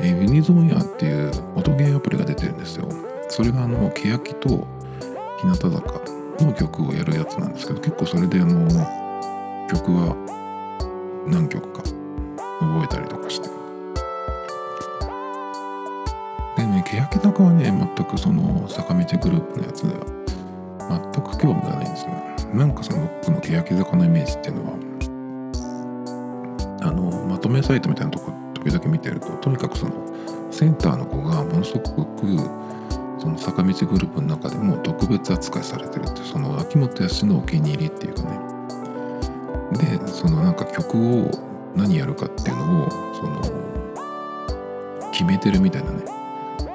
[0.00, 2.88] えユニゾンヤっていう音ゲーアプリが出てるんですよ。
[3.28, 4.66] それがあの欅と
[5.40, 6.00] 日向坂
[6.44, 8.68] の曲をやるやつなんですけど結構それであの
[9.70, 10.14] 曲は
[11.26, 13.48] 何曲か覚えたりとかして。
[16.56, 17.64] でね欅坂はね
[17.96, 20.04] 全くその坂道グループのやつでは
[21.12, 22.36] 全く興味がないんですね。
[22.52, 24.93] なんかその僕の欅坂のイメージっていうのは。
[26.84, 29.92] あのまとめサイトみたいなとこ時々見てるととにかくその
[30.50, 32.36] センターの子がものすごく
[33.18, 38.38] その坂道グループの中でも特別扱いされてるってその秋元康のお気に入りっていうかね。
[39.72, 41.30] でそのなんか曲を
[41.74, 43.40] 何やるかっていうのをその
[45.10, 46.04] 決めてるみたいなね。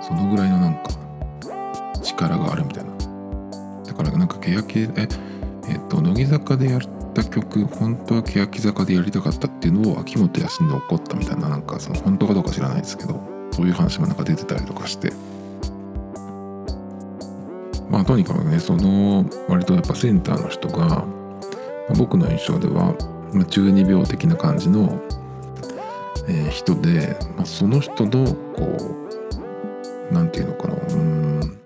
[0.01, 0.89] そのぐらいのなんか
[2.01, 2.91] 力があるみたいな。
[3.85, 5.07] だからなんか欅え
[5.69, 15.11] えっと乃木坂でやった曲本当は欅坂でやりたかったっていうのを秋元康に怒ったみたいななんかその本当かどうか知らないですけどそういう話もなんか出てたりとかして。
[17.89, 21.05] まあとにかくねその割とやっぱセンターの人が
[21.97, 22.95] 僕の印象では、
[23.33, 25.01] まあ、中二病的な感じの、
[26.27, 28.77] えー、人で、まあ、その人のこ
[30.11, 31.59] う何て言うのかなうん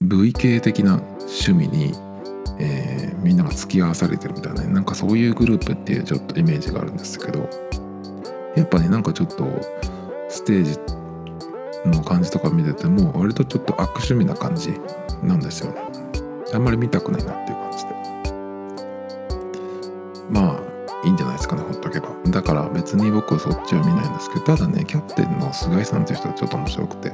[0.00, 1.92] 類型的な趣味に、
[2.58, 7.48] えー、みんなが付き合わされてるみたいな、ね、なんかそういうグループっていうちょっとイメージがあるんですけど。
[8.56, 9.44] やっぱねなんかちょっと
[10.28, 10.78] ステージ
[11.88, 14.72] の感じとか見てても割とちょっと悪趣味な感じ
[15.22, 15.80] なんですよね。
[16.54, 17.90] あんまり見たくないなっていう感じで。
[20.30, 20.60] まあ
[21.04, 22.08] いいんじゃないですかねほっとけば。
[22.28, 27.12] だから別に僕はそっちは見ないんですけどただねキャプテンの菅井さんっていう人はちょっと面白くて。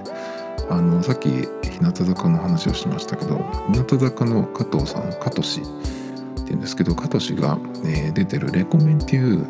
[0.71, 1.47] あのさっき日
[1.81, 3.39] 向坂の話をしましたけど
[3.73, 9.47] 日向坂の加藤さん加藤氏っていうんですけど加藤氏が、えー、出てる「レコメン」っていう、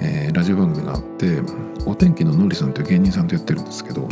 [0.00, 1.40] えー、ラジオ番組があって
[1.84, 4.08] お天気ののりさんという芸人さんとやってるんですけど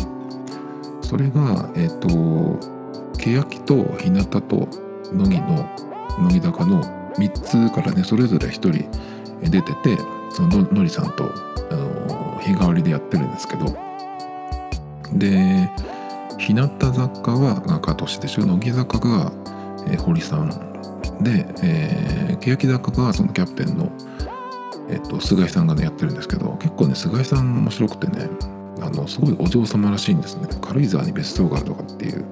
[1.03, 2.75] それがえっ、ー、と
[3.19, 4.69] 欅と日向と
[5.13, 5.69] 乃木の
[6.21, 6.83] 乃木坂の
[7.17, 8.73] 3つからねそれぞれ1人
[9.41, 9.99] 出てて
[10.31, 11.25] そののりさんと
[11.71, 13.67] あの日替わりでやってるんですけど
[15.13, 15.69] で
[16.39, 19.33] 日向坂は加藤氏でしょ乃木坂が、
[19.87, 20.49] えー、堀さん。
[21.23, 23.91] で、えー、欅坂がそのキャプテンの、
[24.89, 28.29] えーと、菅井さんがねやってるんですけど結構ね菅井さん面白くてね
[28.83, 30.49] あのすごいお嬢様らしいんですね。
[30.61, 32.25] 軽井沢に別荘があるとかっていう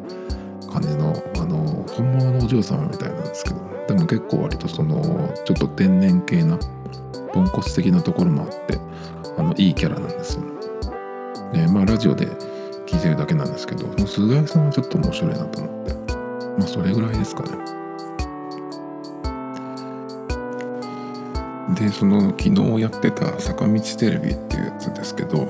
[0.73, 3.57] 感じのあの本物のお嬢様みたいなんですけど
[3.88, 6.59] でも結構割とそのちょっと天然系な
[7.33, 8.79] ポンコツ的なところもあって
[9.38, 10.43] あのいいキャラなんですよ。
[11.53, 12.27] でまあラジオで
[12.92, 15.94] 聞いてるだけなんですけどその菅井さんはちょっと面白いなと思って
[16.59, 17.50] まあそれぐらいですかね。
[21.74, 25.48] でその昨日やってた「坂道テレビ」っていうやつですけど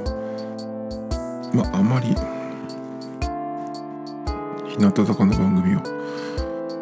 [1.53, 2.15] まああまり
[4.69, 5.81] 日向坂の番組を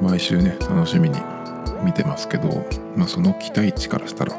[0.02, 1.16] 毎週ね楽しみに
[1.82, 4.36] 見てますけど、まあ、その期待値からしたら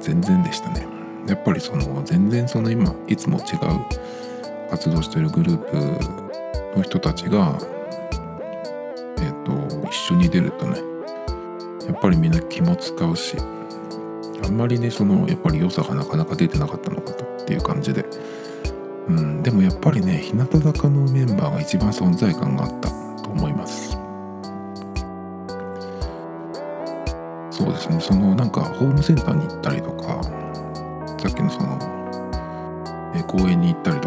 [0.00, 0.86] 全然でしたね
[1.26, 4.17] やっぱりその全然その今いつも違う
[4.70, 7.58] 活動してるグループの人たちが
[9.18, 9.42] え、ー、
[9.80, 10.78] と一緒に出るとね
[11.86, 13.36] やっぱりみんな気も使うし
[14.44, 18.04] あんまりねそのやっぱり良さがなかなか出てなかったのかとっていう感じで。
[19.08, 22.90] うんでもやっぱりね日向坂のメンバーが一番存在感があった
[23.22, 23.98] と思います。
[27.50, 30.22] そうですねそのなんかホームセンターに行ったりとか
[31.18, 31.78] さっきのその
[33.26, 33.97] 公園に行ったり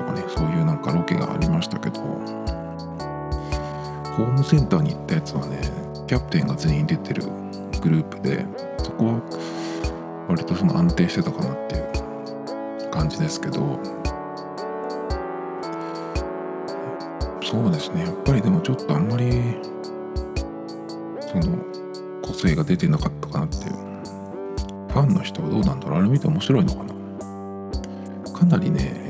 [4.52, 5.62] センターに行ったやつはね
[6.08, 7.24] キャプテンが全員出てる
[7.82, 8.46] グループで
[8.80, 11.80] そこは割とその安定してたかなってい
[12.86, 13.80] う感じですけど。
[17.42, 19.32] そうですねやっぱりでもちょっとあんまり
[21.20, 21.58] その
[22.22, 23.72] 個性が出てなかったかなっていう。
[23.72, 26.94] ファンの人はどうなんだろうあれ見て面白いのかな。
[28.34, 29.01] かなりね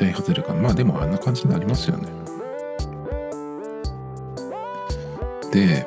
[0.00, 2.08] 期待外れかまあでもあんな感じになりますよね。
[5.52, 5.86] で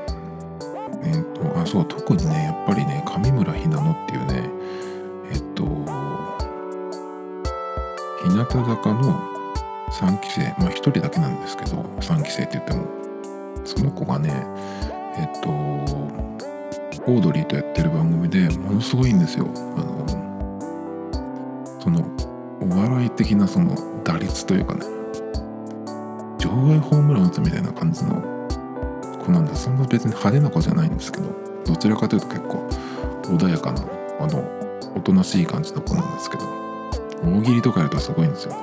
[37.43, 38.56] 大喜利とかやるとすごいんですよ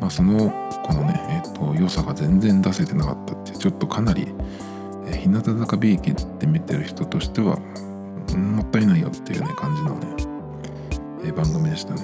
[0.00, 4.28] まあそのこのね、えっ、ー、と、良さが全然出せてなかったってちょっとかなり、
[5.08, 7.58] えー、日向坂 B 駅って見てる人としては、
[8.36, 10.06] もったいないよっていうね、感じのね、
[11.24, 12.02] えー、番組でしたね。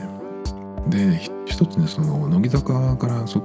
[0.89, 3.39] で、一つね、その、乃木坂からそ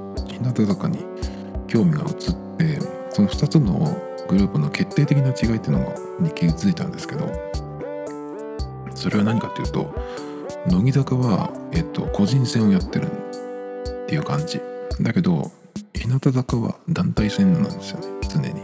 [14.08, 14.58] っていう感じ。
[15.02, 15.52] だけど
[15.92, 18.06] 日向坂は団体戦なんですよね。
[18.26, 18.54] 常に。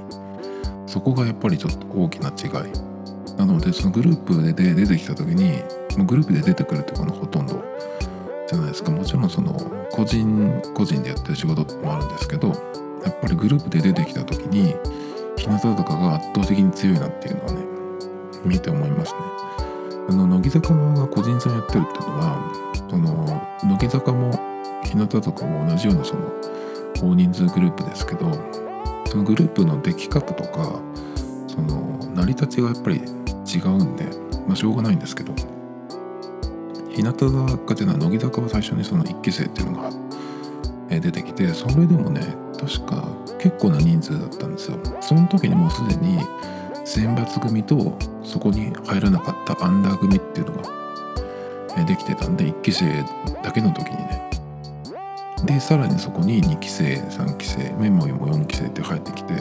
[0.87, 2.73] そこがやっぱりちょっと大きな違い。
[3.37, 5.63] なのでそのグループで出てきた時に
[6.07, 7.63] グループで出てくるってこのほとんど。
[8.49, 8.91] じゃないですか。
[8.91, 9.53] もちろんその
[9.93, 14.75] 個人個人でやってる仕事もあるんですけどやっぱりグループで出てきた時に
[15.37, 17.65] 日向坂が圧倒的に強いなっていうのはね
[18.47, 19.19] 見て思いますね。
[20.09, 24.54] あの乃木坂が個人戦やってるっていうのはその乃木坂も
[24.85, 26.31] 日向とかも同じようなその
[27.03, 28.33] 大人数グループですけど
[29.07, 30.81] そのグループの出来方とか
[31.49, 34.05] その成り立ちがやっぱり違うんで
[34.47, 35.35] まあしょうがないんですけど
[36.91, 39.91] 日向坂っていうのは乃木坂は最初にその1期生っていうのが
[40.89, 42.21] 出てきてそれでもね
[42.59, 43.09] 確か
[43.39, 44.79] 結構な人数だったんですよ。
[45.01, 46.19] その時にもうすでに
[46.85, 53.05] 選抜組とそこに入らなかったアンダー組っていうのができてたんで1期生
[53.43, 54.31] だけの時にね
[55.43, 59.35] でさらにそこに2期生3期生メモリも4期生って入ってきて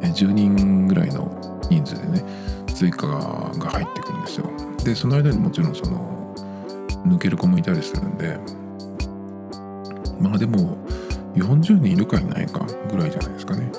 [0.00, 1.30] 10人ぐらいの
[1.70, 2.24] 人数でね
[2.74, 4.50] 追加が入ってくるんですよ。
[4.84, 6.34] でその間にもちろんその
[7.06, 8.38] 抜ける子もいたりするんで
[10.20, 10.76] まあでも
[11.34, 13.70] 40人いるかいないかぐらいじゃないですかね。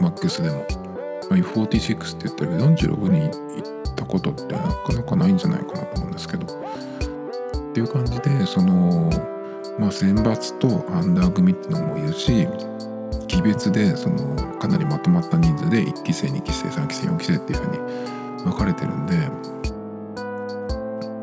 [0.00, 0.56] マックスでも、
[1.30, 6.46] まあ、46って言ったけど46人いったことってなかなかないんじゃないかなと思うんですけど。
[6.46, 9.10] っていう感じでその
[9.78, 12.48] まあ選抜とアンダー組っていうのもいるし
[13.28, 19.16] 期別でそのかなりまとまった人数で1期生2期生3期生4期生っていうふうに分かれてるんで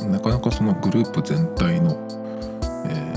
[0.07, 1.91] なかなかそのグループ全体の、
[2.85, 3.13] え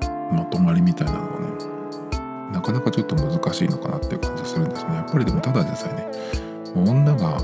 [0.00, 4.94] ー、まとまりみたいなのはねなかなかちょっと難しいのかなっていう感じするんですね。
[4.94, 6.06] やっぱりでもただでさえね
[6.74, 7.38] 女が、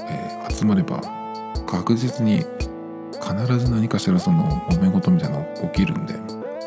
[0.00, 1.00] えー、集まれば
[1.66, 2.44] 確実に
[3.28, 6.14] 必ず何かしらその揉め事みたいなのが起きるんで、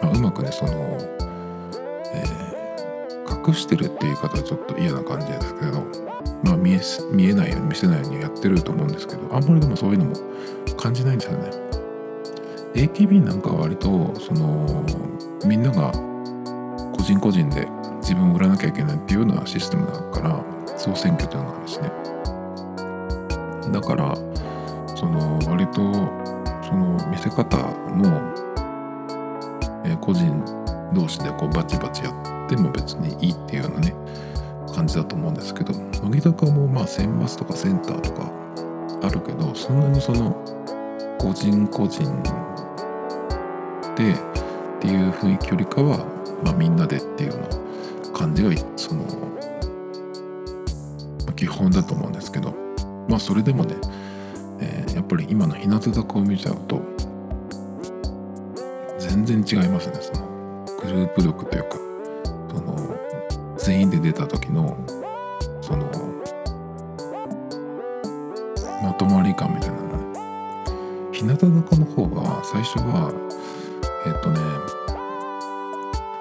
[0.01, 0.73] まあ、うまくねその、
[2.13, 5.85] えー、隠してるっていう言い方はちょっと嫌な感じですけど
[6.43, 6.81] まあ見え
[7.11, 10.15] 見えないように見せないようにやってると思うんですけどあんまりでもそういうのも
[10.77, 11.49] 感じないんですよね。
[12.73, 14.85] AKB なんかは割とその
[15.45, 15.91] みんなが
[16.95, 17.67] 個人個人で
[18.01, 20.43] 自分を売らなきゃいけないっていうようなシステムだから
[20.77, 21.91] 総選挙というのがあるしね。
[23.71, 24.15] だから
[24.95, 26.40] その割と
[26.71, 27.57] その見せ方
[27.93, 28.21] も、
[29.83, 30.41] え、個人
[30.93, 32.11] 同士でこうバチバチや
[32.45, 33.93] っても別にいいっていうようなね
[34.73, 38.31] 感じだと思うんですけど乃木坂もまあ選抜とかセンターとか
[39.03, 40.31] あるけどそんなにその
[41.19, 42.03] 個人個人
[43.97, 44.15] でっ
[44.79, 45.97] ていう雰囲気よりかは、
[46.43, 49.03] まあ、みんなでっていうような感じがその、
[51.27, 52.53] ま、基本だと思うんですけど
[53.09, 53.75] まあそれでもね、
[55.11, 56.81] ぱり今の日向坂を見ちゃうと
[58.97, 59.95] 全然違いますね。
[59.99, 61.77] そのグループ力というか
[62.53, 62.97] その
[63.57, 64.77] 全員で出た時の
[65.59, 65.85] その
[68.81, 71.11] まとまり感みたいなのね。
[71.11, 73.11] 日向坂の方は最初は
[74.05, 74.39] えっ、ー、とね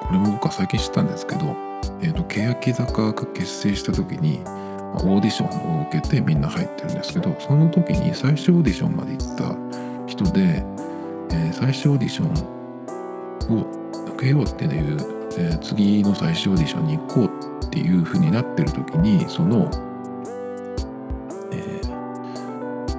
[0.00, 1.54] これも僕は最近知ったんですけど、
[2.02, 4.42] えーと、欅坂が結成した時に
[4.94, 9.56] オーディションを受けてみんな入ってるんですけどその時に最初オーディションまで行った
[10.06, 10.64] 人で、
[11.30, 13.66] えー、最初オーディションを
[14.14, 14.96] 受けようっていう、
[15.38, 19.70] えー、次の最終オーディションに行こうっていう風になってる時にその
[21.52, 21.80] え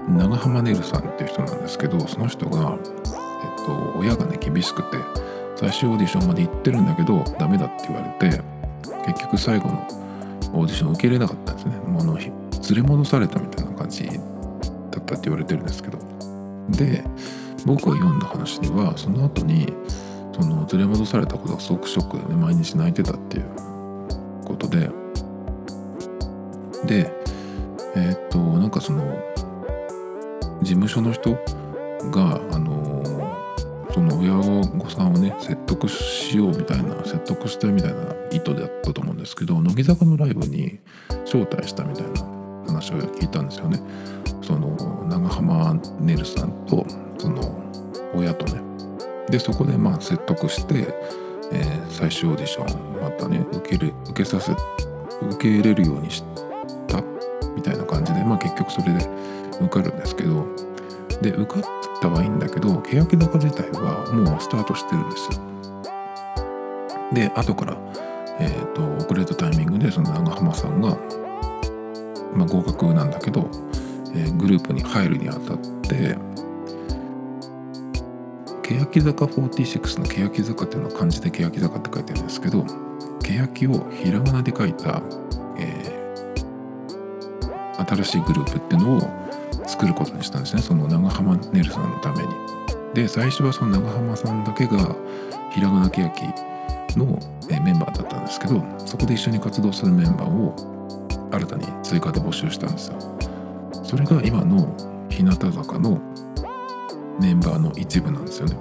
[0.09, 4.97] 長浜ねるさんっていう人なんですけどその人が、えっと、親がね厳しくて
[5.57, 8.41] 最終オーディションまで行ってるんだけどダメだって言われて
[9.05, 9.87] 結局最後の
[10.53, 11.75] オーディション受けれなかったんですね。
[11.77, 12.31] もうの連
[12.75, 14.19] れ戻されたみたいな感じだっ
[14.91, 15.97] たって言われてるんですけど。
[16.69, 17.03] で
[17.65, 19.73] 僕が読んだ話ではその後に
[20.33, 23.45] その連れ戻されたことがすごくショックで毎日泣いてたっていう。
[24.51, 24.89] ことで。
[26.85, 27.13] で
[27.95, 29.03] えー、っとなんかその
[30.61, 31.31] 事務所の人
[32.11, 33.03] があの、
[33.93, 35.55] その親御さんをね説
[35.87, 40.79] しようみたいな説得したみたいな意図であったと思うんですけど乃木坂のライブに
[41.25, 42.21] 招待したみたいな
[42.67, 43.79] 話を聞いたんですよね。
[44.41, 44.75] その
[45.07, 46.85] 長浜ねるさんと
[47.17, 47.61] その
[48.13, 48.61] 親とね
[49.29, 50.93] でそこでまあ説得して、
[51.51, 56.23] えー、最終オーディションまたね受ける受けさせ受け入れるようにし
[56.87, 57.01] た
[57.55, 59.07] みたいな感じでまあ結局それで
[59.61, 60.45] 受かるんですけど
[61.21, 61.63] で受かっ
[62.01, 65.50] たはいいんだけど欅坂自体はもうスタートしてるんですよ
[67.13, 67.77] で後から、
[68.39, 70.97] えーと、遅れたタイミングでその長浜さんが、
[72.33, 73.49] まあ、合格なんだけど、
[74.13, 76.15] えー、グループに入るにあたって
[78.63, 82.65] 欅坂46の欅坂っていうのは漢字で欅坂って書いてるんですけど
[83.21, 85.01] 欅をひらがなで書いた、
[85.57, 89.21] えー、新しいグループっていうのを
[89.67, 92.29] 作ることにしたんですねその長浜ねるさんのために。
[92.93, 94.95] で最初はその長浜さんだけが
[95.51, 96.23] ひらがなけやき
[96.97, 97.19] の
[97.49, 100.55] メンバーだったんですけどそこで一緒に活動するメンバーを
[101.31, 102.99] 新たに追加で募集したんですよ。
[103.83, 104.75] それが今の
[105.09, 105.99] 日向坂の
[107.19, 108.57] メンバーの一部なんですよね。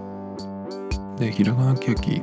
[1.18, 2.20] でひらがなけやきっ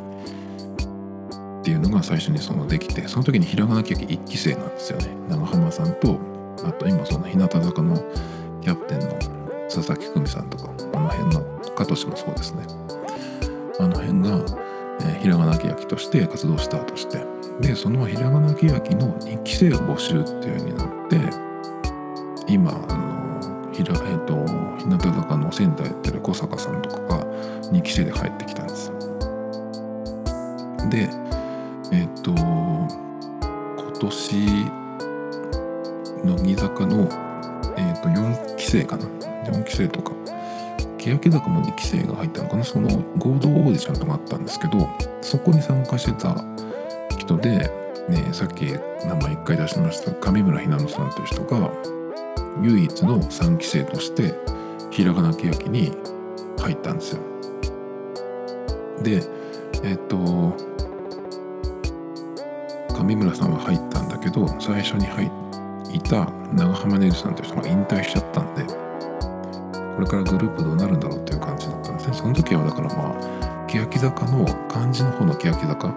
[1.64, 6.20] ていうのが最初にそのできてその時にひらがなけやき1期生なんですよね長浜さんと
[6.64, 7.96] あと今その日向坂の
[8.62, 9.10] キャプテンの
[9.70, 11.42] 佐々木久美さんとかあの辺の
[11.76, 12.64] 加藤氏もそうですね
[13.80, 14.67] あの辺が、
[15.02, 17.26] えー、ひらがなけやきとして活動スタートして。
[17.62, 21.20] でそのひらがなけやきの2期生を募集っていう風になって
[22.48, 24.36] 今あのひら、えーと、
[24.78, 27.26] 日向坂の仙台やってる小坂さんとかが
[27.72, 28.92] 2期生で入ってきたんです。
[30.90, 31.10] で
[31.92, 34.46] えっ、ー、と今年
[36.24, 37.10] 乃木坂の、
[37.76, 39.06] えーと、4期生かな。
[39.48, 40.12] 4期生とか
[41.16, 42.64] 欅坂も2期生が入ったのかな？
[42.64, 44.88] その合同オーディションとかあったんですけど
[45.22, 46.44] そこに参加してた
[47.18, 47.72] 人で、
[48.10, 51.72] ね、さっき名前1回出しました上村ひなのさんという人が
[52.62, 54.34] 唯一の3期生として
[54.92, 55.92] ひらがなけやきに
[56.60, 57.22] 入ったんですよ。
[59.04, 59.22] で
[59.84, 60.56] えっと
[62.96, 65.32] 上村さんは入ったんだけど最初に入
[65.94, 68.87] いた長濱ねるさんという人が引退しちゃったんで
[69.98, 72.14] これからグループどうなるんだろうっていう感じだったんですね。
[72.14, 75.88] その時はだからまあ欅坂の漢字の方の欅坂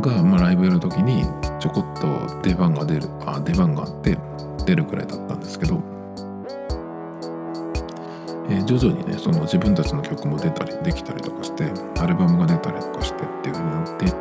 [0.00, 1.22] が、まあ、ライブやる時に
[1.60, 4.16] ちょこっと出番が出るあ出番があって
[4.64, 5.82] 出るくらいだったんですけど、
[8.48, 11.70] えー、徐々にねその自分たちの曲も出たりできたりとかして
[12.00, 14.12] アルバムが出たりとかしてっていう風になっていっ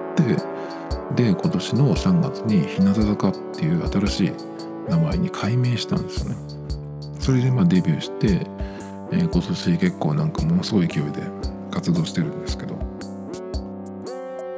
[1.16, 4.32] てで今年の3月に日向坂っていう新しい
[4.90, 6.61] 名前に改名したんですよね。
[7.22, 8.48] それでまあデビューして、
[9.12, 11.22] えー、今年結構なんかものすごい勢いで
[11.70, 12.76] 活動してるんですけど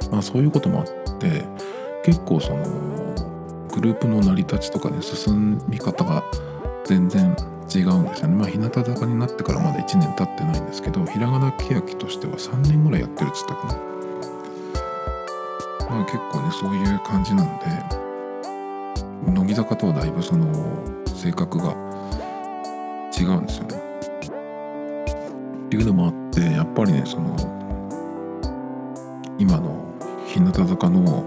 [0.09, 1.43] まあそういうこともあって
[2.05, 2.63] 結構その
[3.69, 6.23] グループの成り立ちとかで進み方が
[6.85, 7.35] 全然
[7.73, 8.35] 違うんですよね。
[8.35, 13.73] まあ日向坂になってからまだ1年経ってないんですけどひらがなけやきとしては3年ぐらいやってるっつったかな。
[15.89, 17.65] まあ結構ねそういう感じなんで
[19.31, 20.45] 乃木坂とはだいぶその
[21.07, 21.82] 性格が
[23.19, 23.83] 違うんですよね。
[25.65, 27.35] っていうのもあってやっぱりねその
[29.39, 29.83] 今の
[30.27, 31.25] 日向坂の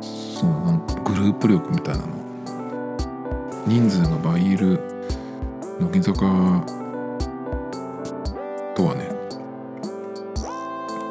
[0.00, 2.22] そのなんかグループ力みたいなの
[3.66, 4.80] 人数が倍いる
[5.80, 6.20] 乃木坂
[8.74, 9.08] とはね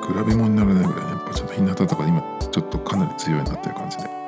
[0.07, 4.20] 比べ物にならないぐらいやっぱちょっと日向坂今ちょっとかなり強いなっていう感じで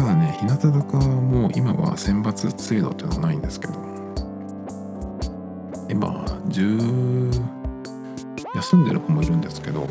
[0.00, 3.74] ただね日向坂も今は選抜制度っていうのはないんですけど。
[5.90, 7.42] 今10
[8.54, 9.88] 休んでる子もいるんですけど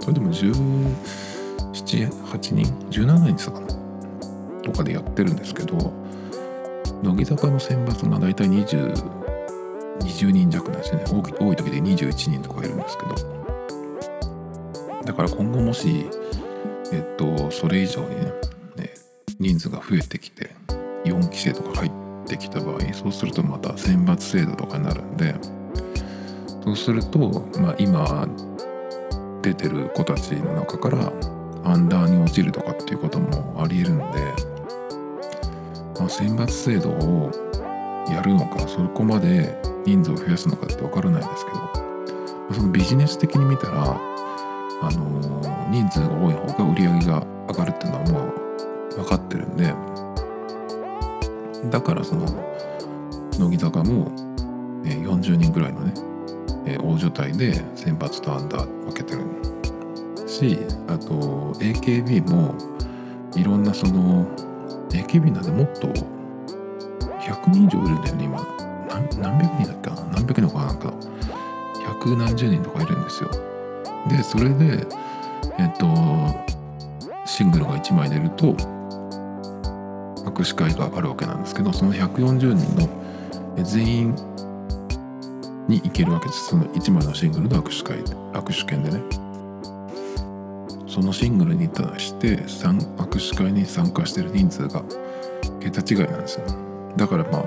[0.00, 0.52] それでも10
[1.72, 3.66] 78人17人ですかな。
[4.64, 5.76] とかでやってるんですけど
[7.02, 8.92] 乃木坂の選抜が大体20
[10.00, 13.14] 20人弱なんですよね多い時で21人とかいるんですけど。
[15.04, 16.06] だから今後もし
[16.92, 18.49] えっとそれ以上にね
[19.40, 20.50] 人数が増えてきて
[21.04, 21.92] 4期生とか入っ
[22.26, 25.34] てきた場合そうするとまた選抜制度とかになるんで
[26.62, 28.28] そうすると、まあ、今
[29.40, 31.10] 出てる子たちの中から
[31.64, 34.04] アンダーに落ちるとかっていうこともありえるんで、
[35.98, 37.30] まあ、選抜制度を
[38.10, 41.72] やるのかそこまで人数を増やすのかって分からないですけど、ま
[42.50, 48.39] あ、そのビジネス的に見たら、あのー、人数が多い方が売り上げが上がるっていうのはもう
[49.00, 49.74] 分かってるんで。
[51.70, 52.26] だからその
[53.38, 54.10] 乃木坂も、
[54.84, 55.92] えー、40人ぐらいのね、
[56.66, 59.22] えー、大所帯で選抜とアンダー分けてる
[60.26, 62.54] しあと AKB も
[63.36, 64.26] いろんなその
[64.88, 68.46] AKB なんでもっと100人以上いるんだよね今。
[69.20, 69.96] 何百人だっけな？
[70.12, 70.92] 何百人かなんか
[71.86, 73.30] 百何十人とかいるんですよ。
[74.08, 74.86] でそれで
[75.58, 75.86] えっと
[77.26, 78.56] シングルが1枚出ると
[80.30, 84.14] 握手会があるわけなんですけどその140人の全員
[85.68, 86.48] に行けるわけです。
[86.48, 88.02] その1枚のシングルの握手会
[88.32, 89.00] 握手券でね。
[90.88, 94.82] そのシングルに対して握手会に参加してる人数が
[95.60, 96.46] 桁違いなんですよ。
[96.96, 97.44] だからまあ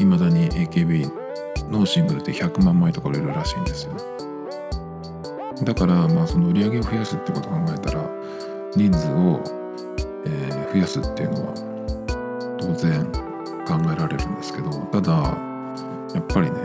[0.00, 1.08] いまだに AKB
[1.70, 3.92] のシングルって100万枚とか売れるらしいんですよ。
[5.62, 8.10] だからまあその売り上げを増やすってことを考えたら
[8.74, 9.40] 人数を、
[10.26, 11.71] えー、増やすっていうのは
[12.62, 13.04] 当然
[13.66, 15.12] 考えられるんですけどただ
[16.14, 16.56] やっぱりね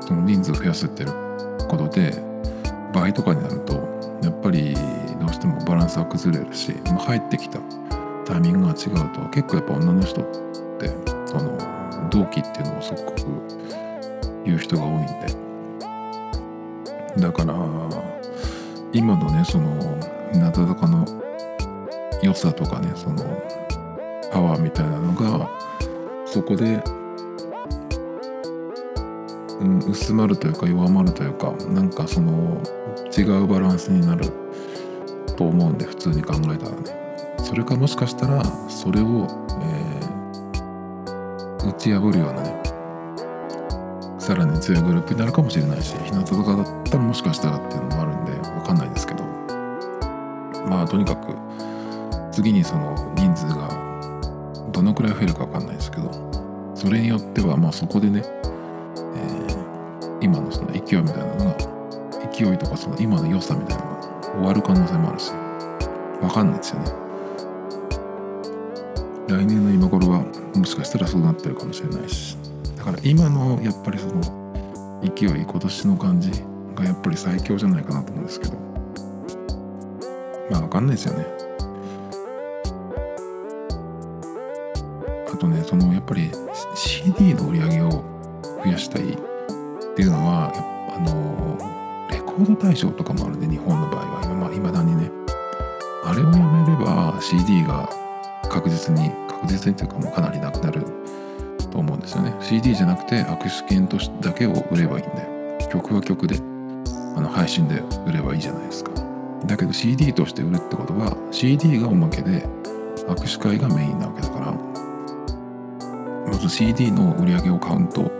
[0.00, 2.22] その人数を増やすっていうことで
[2.92, 3.74] 倍とかになると
[4.22, 4.74] やっぱり
[5.18, 7.58] どうしてもバランスは崩れるし、ま、入ってきた
[8.26, 10.24] タイミングが違うと結構やっぱ女の人っ
[10.78, 10.88] て
[11.26, 11.58] その
[12.10, 13.16] 同期っていうのをすごく
[14.44, 15.46] 言う人が多いんで。
[17.18, 17.54] だから
[18.92, 19.74] 今のねその
[20.32, 21.06] 日向坂の
[22.22, 23.16] 良さとかねその
[24.36, 25.48] パワーみたいなのが
[26.26, 26.82] そこで、
[29.60, 32.60] うん、薄まるというか弱まるというかなんかその
[33.16, 34.30] 違うバランスになる
[35.38, 37.34] と思うんで普通に考えたらね。
[37.38, 39.26] それかもしかしたらそれを、
[39.62, 42.62] えー、打ち破るようなね
[44.18, 49.24] さらに強いグループになるかもしれないし日向とかだったらもしかしたらっていうのもあるんで分かんないですけど。
[50.68, 51.34] まあとにかく
[52.32, 53.85] 次にその人数が
[54.76, 56.12] どのくらい増えるか分かんないですけど
[56.74, 61.56] それによってはまあそこでね、えー、今のその勢いみたいなのが
[62.30, 64.00] 勢いとかその今の良さみたいなのが
[64.32, 65.32] 終わる可能性もあるし
[66.20, 66.92] 分かんないですよね。
[69.28, 70.20] 来年の今頃は
[70.54, 72.36] もしかしたらそうなってるかもしれないし
[72.76, 74.20] だから今のやっぱりその
[75.02, 76.30] 勢い今年の感じ
[76.74, 78.52] がやっぱり最強じゃないかなと思うんですけど
[80.50, 81.45] まあ分かんないですよね。
[86.06, 86.30] ぱり
[86.74, 87.90] CD の売り上げを
[88.64, 89.16] 増やしたいっ
[89.94, 90.52] ていうのは
[90.94, 91.58] あの
[92.10, 94.20] レコード大賞とかもあるんで日本の場合は。
[94.24, 95.10] 今まあ未だにね。
[96.04, 97.88] あれをやめれば CD が
[98.48, 100.84] 確実に確実にというかもうかなりなくなる
[101.72, 102.32] と思うんですよね。
[102.40, 105.10] CD じゃなくて握手券とだけを売ればいいん
[105.58, 106.36] で曲は曲で
[107.16, 108.92] あの配信で売ればいいじゃないですか。
[109.46, 112.46] だけど CD として売るってことは CD がおまけで
[113.08, 114.65] 握手会がメインなわけだから
[116.36, 118.10] まず CD の売り上げをカウント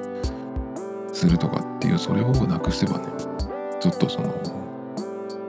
[1.12, 3.08] するとかっていうそれをなくせばね
[3.78, 4.32] ちょっとその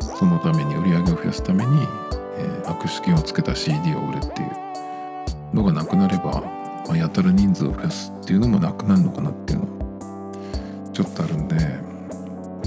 [0.01, 1.87] そのために売り上げを増やすために、
[2.35, 6.41] えー、握手券をつけた CD を売るっていうのがなくなれば、
[6.87, 11.55] まあ、やたら人数を増やすっていうのもなくなるのかなっていうのちょっとあるんで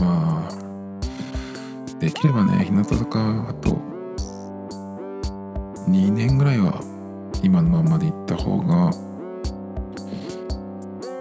[0.00, 3.76] まあできればね日向坂あと
[5.90, 6.80] 2年ぐらいは
[7.42, 9.09] 今のままでいった方が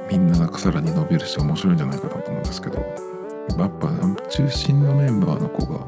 [0.10, 2.78] みんながさらに伸びるし面白いんじゃないかなと思うんですけど
[3.58, 3.90] やっぱ
[4.30, 5.86] 中心のメンバーの子が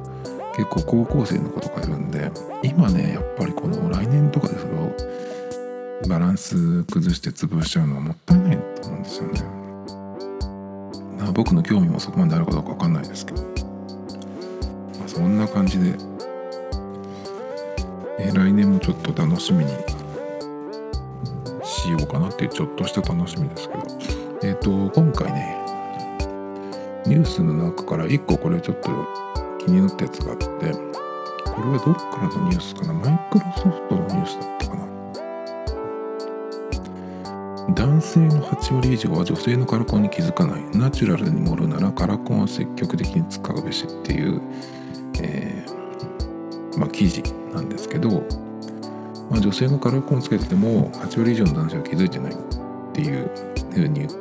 [0.55, 2.31] 結構高校生の子とかいるんで
[2.63, 4.91] 今ねやっぱりこの来年とかでそれを
[6.09, 9.61] バランス崩して潰しちゃうのはもったいないと思うんですよね。
[11.33, 13.49] 僕の興味もそこまであるかどうか分かんないですけど、ま
[15.05, 15.95] あ、そんな感じで、
[18.19, 19.71] え来年もちょっと楽しみに
[21.63, 24.00] しようかなっていうちょっとした楽しみですけど
[24.43, 24.69] えっ、ー、と
[24.99, 25.55] 今回ね
[27.05, 28.89] ニュースの中から1個これちょっと
[29.59, 30.67] 気になったやつがあってこれ
[31.69, 32.93] はどっからのニュースかな？
[32.93, 34.81] マイクロソフトのニュースだったかな？
[37.75, 40.63] 男性の8割以上は女性のカラコンに気づかない。
[40.77, 44.41] ナチュラルに盛るならカラコンは積極的に使うべしっていう、
[45.21, 47.21] えー、まあ、記事
[47.53, 48.23] なんですけど
[49.29, 52.35] まあ、女性のカラコンをつけてても8割以上の男性は気づいてないっ
[52.93, 53.31] ていう
[53.71, 54.20] ふうに言っ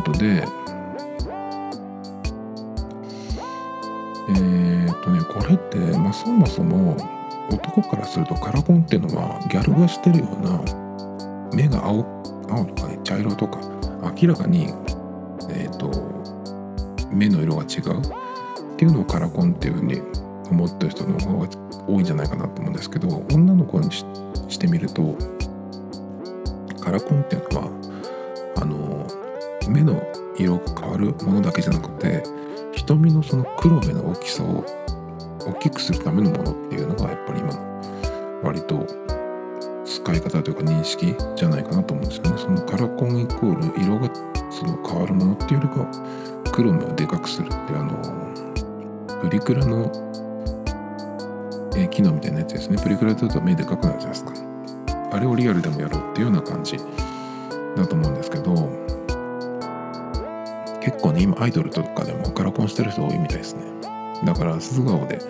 [0.00, 0.44] ことで。
[4.30, 6.96] えー、っとねこれって、まあ、そもそも
[7.50, 10.62] 男からするとカラコンっていうのはギャルがしてるような
[11.54, 12.04] 目が青
[12.50, 13.58] 青とかね茶色とか
[14.20, 14.66] 明らかに
[15.48, 15.90] えー、っと
[17.10, 20.02] 目の色が違うっていうのをカラコンっていうふうに
[20.50, 21.48] 思ってる人の方が
[21.88, 25.16] 多いんじゃないかなと思うんですけど女の子にしてみると
[26.82, 29.27] カラコンっていうのはあの
[29.68, 30.02] 目の
[30.36, 32.22] 色が変わるものだけじゃなくて
[32.72, 34.64] 瞳のその黒目の大きさを
[35.40, 38.86] 大きくするためのものっていうのがやっぱり今の割と
[39.84, 42.42] 使い方というか認識じゃないかなと思うんですけどね。
[42.42, 44.10] そのカラコンイコール色が
[44.50, 49.90] その変わるものっていうよりか黒目をでかくするってあのプリクラの
[51.76, 52.76] えー、機能みたいなやつですね。
[52.82, 54.32] プリクラだと目でかくなるじゃないですか。
[55.12, 56.76] あれをリアルでもやろうっていうような感じ
[57.76, 58.54] だと思うんですけど
[60.88, 63.62] 結構ね今アイドルとかでもカラコンしてる人多いみたいですね。
[64.24, 65.20] だから素顔で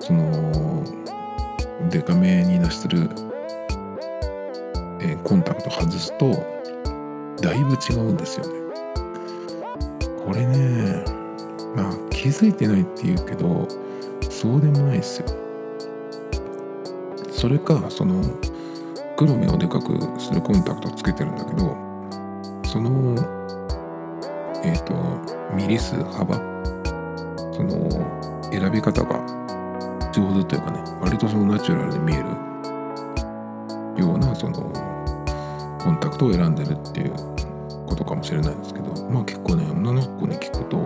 [0.00, 0.82] その
[1.90, 3.10] デカめに出してる、
[5.02, 6.30] えー、コンタクト外すと
[7.42, 8.52] だいぶ違うんですよね。
[10.24, 11.04] これね
[11.76, 13.68] まあ気づいてないって言うけど
[14.30, 15.26] そうでもないですよ。
[17.30, 18.22] それかその
[19.18, 21.76] 黒目をでかくするコンタクトつけてるんだけど
[22.64, 23.35] その
[24.64, 24.94] えっ、ー、と
[25.54, 26.36] ミリ数幅。
[27.52, 27.88] その
[28.50, 29.18] 選び方が
[30.12, 32.46] 上手というかね割とそのナチュラルに見える。
[33.96, 34.56] ようなその
[35.82, 37.14] コンタクトを選んでるっていう
[37.86, 40.78] ことかもしれないんですけどまあ結構ね女の子に聞くと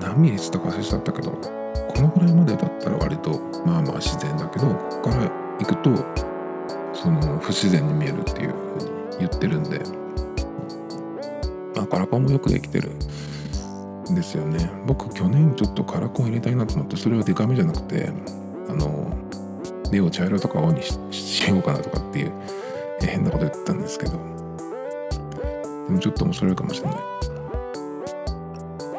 [0.00, 1.38] 何ミリつったか忘れちゃったけどこ
[2.00, 5.90] のぐらいまでだったら割とまあまあ自然だけどここから行くと
[6.94, 10.01] その不自然に見えるっていうふうに言ってるんで。
[11.76, 12.90] あカラコンもよくできてる
[14.10, 14.70] んですよね。
[14.86, 18.10] 僕去年ちょっとカラコン入れたいなと思ってそれはデカめじゃなくて
[18.68, 19.16] あの
[19.90, 20.98] 目を茶色とか青にし
[21.48, 22.32] ようかなとかっていう
[23.00, 24.12] 変なこと言ったんですけど。
[25.88, 26.98] でもちょっと面白いかもしれない。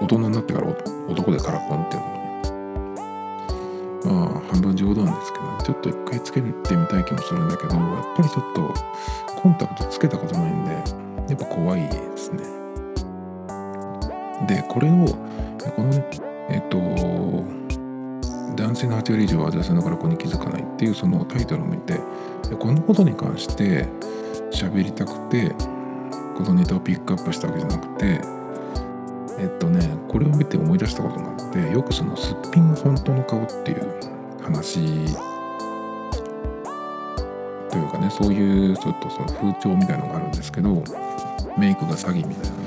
[0.02, 0.68] 大人になってから
[1.08, 2.08] 男でカラコンっていうの
[4.14, 8.74] もまあ半分冗談ですけどちょっと一回つけてみたい気もするんだけどやっぱりちょっと
[9.42, 10.84] コンタクトつけたことないんでや
[11.36, 12.44] っぱ怖いですね。
[14.48, 15.06] でこれを
[15.76, 16.06] このね
[16.50, 16.78] えっと
[18.56, 22.00] 男性の8割以上は女性のカラコンに気づかないっていうそのタイトルを見て
[22.60, 23.88] このことに関して
[24.52, 25.56] 喋りたくて
[26.38, 28.22] このネタをピックアップしたわけじゃなくて
[29.40, 34.00] えっとねこれを見て思い出したことがあってよくそのすっぴんが本当の顔っていう
[34.42, 34.80] 話
[37.70, 40.84] というかねそういうちょっとその風潮みたいのがあるんですけど
[41.58, 42.63] メイクが詐欺みたいな。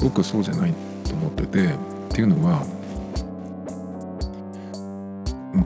[0.00, 0.74] 僕そうじゃない
[1.04, 1.68] と思っててっ
[2.10, 2.64] ていうのは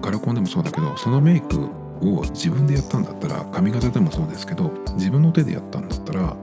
[0.00, 1.60] カラコンでもそうだけどそのメイク
[2.00, 6.36] を自分でやったんだったら髪型でもそうですけど自分の手でやったんだったら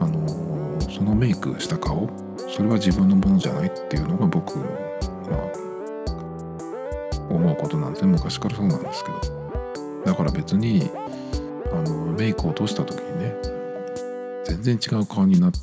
[0.00, 2.08] あのー、そのメイクした顔
[2.48, 4.64] それは自分のものじゃないっていうのが僕の、
[5.30, 5.52] まあ、
[7.28, 8.12] 思うことなんですね。
[8.12, 9.18] 昔からそうなんですけど。
[10.04, 10.88] だから別に
[11.72, 13.34] あのメイク落とした時にね
[14.44, 15.58] 全然違う顔になって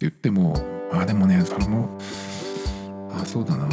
[0.00, 0.54] 言っても
[0.92, 1.88] あでもねそれも
[3.12, 3.68] あそうだな。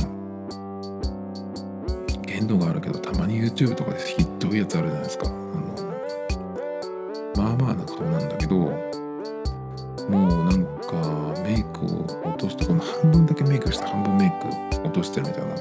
[2.21, 5.27] 限度があるけどたまに YouTube とかでひどいやつあるじゃないですか。
[5.27, 5.35] あの
[7.37, 8.71] まあまあな顔なんだけども
[10.09, 10.09] う
[10.45, 14.29] なんかメイクを落としてこの半分だけメイクして半分メイ
[14.71, 15.55] ク落としてるみたいな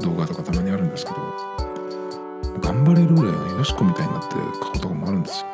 [0.00, 1.16] 動画とかたまにあるんですけど
[2.60, 5.46] 頑張れるぐらいのよしこみたいになってる顔とかもあるんですよ。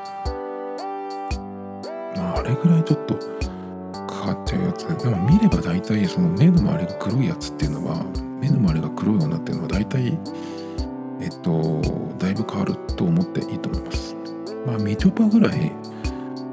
[2.17, 3.15] まああれぐらいちょっと
[4.21, 4.87] かかっちゃうやつ。
[4.87, 8.05] でも見れば大体その目の周りが黒いやつっていうのは
[8.41, 10.19] 目の周りが黒いようになってるのは大体
[11.21, 11.81] えっと
[12.19, 14.17] だいぶ変わると思っていいと思います。
[14.67, 15.73] まあみちょぱぐらい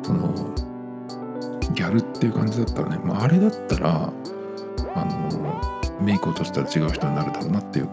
[0.04, 0.34] その
[1.74, 4.12] ギャルっていう感じだったらね、まあ、あれだったら
[4.96, 5.62] あの
[6.02, 7.90] メイク落としたら違う人になるだろうなっていう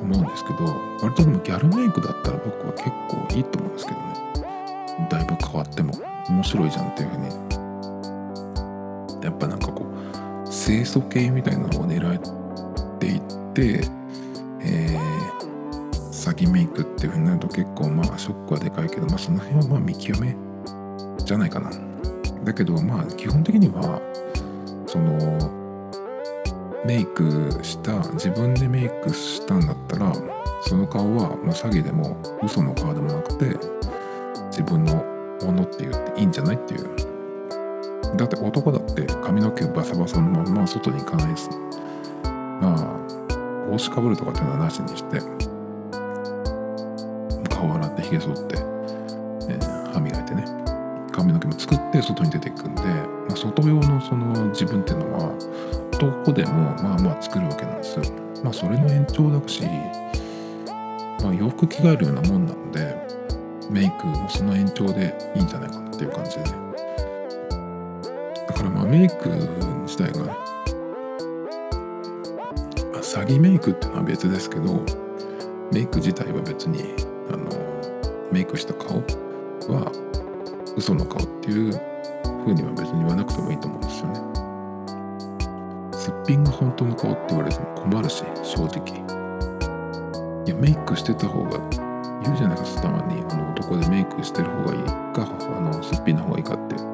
[0.00, 0.64] 思うんですけど
[1.00, 4.12] 割とでもギャルメイクだったら僕は結構いいと思うんですけどね。
[5.08, 5.92] だいぶ変わっても
[6.28, 7.51] 面白いじゃんっていうふうに
[9.22, 13.20] やっぱなんかこう清楚系みたいなのを狙っていっ
[13.54, 13.82] て
[14.64, 14.98] えー、
[16.10, 20.36] 詐欺メイクっていうふうになると結構まあショックはでかいけどまあその辺はまあ見極め
[21.24, 21.70] じゃないかな。
[22.44, 24.00] だけどまあ基本的には
[24.86, 25.62] その
[26.84, 30.12] メイクした自分でメイクしたんだったら
[30.62, 33.56] その顔はもう詐欺でも嘘の顔でもなくて
[34.46, 35.04] 自分の
[35.42, 37.12] ものって言っていいんじゃないっていう。
[38.16, 41.50] だって男だって髪の毛バサバサのまま外に行かないです
[42.60, 45.18] まあ帽子かぶるとかっていうのはなしにして
[47.48, 48.56] 顔洗ってひげ剃って、
[49.48, 50.44] えー、歯磨いてね
[51.12, 55.34] 髪の毛も作って外に出ていくんで、まあ、外用のその自分っていうのは
[55.92, 58.04] 男でもまあまあ作るわけなんですよ。
[58.42, 59.62] まあそれの延長だし、
[61.22, 62.96] まあ、洋服着替えるようなもんなので
[63.70, 66.50] メイクもその延長でいいんじゃないかなっていう感じでね。
[68.62, 69.28] だからまあメイク
[69.82, 70.32] 自体が、
[72.94, 74.84] あ、詐欺メイクっていうのは別ですけど
[75.72, 76.94] メイク自体は別に
[77.32, 77.50] あの
[78.30, 78.98] メイクした顔
[79.68, 79.90] は
[80.76, 81.72] 嘘の顔っていう
[82.44, 84.20] 風には別に言わなくてもいいと思うんですよね。
[85.92, 88.86] すっぴんが本当の顔って言われても困るし正直。
[90.46, 91.58] いやメイクしてた方が
[92.22, 93.20] 言うじゃないですかたまに。
[93.28, 96.91] あの男でメイクしてる方がいいかあのすっぴんの方がいいかって。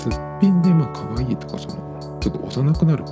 [0.00, 3.04] すっぴんでまあ可愛いとかそのちょっと幼くなる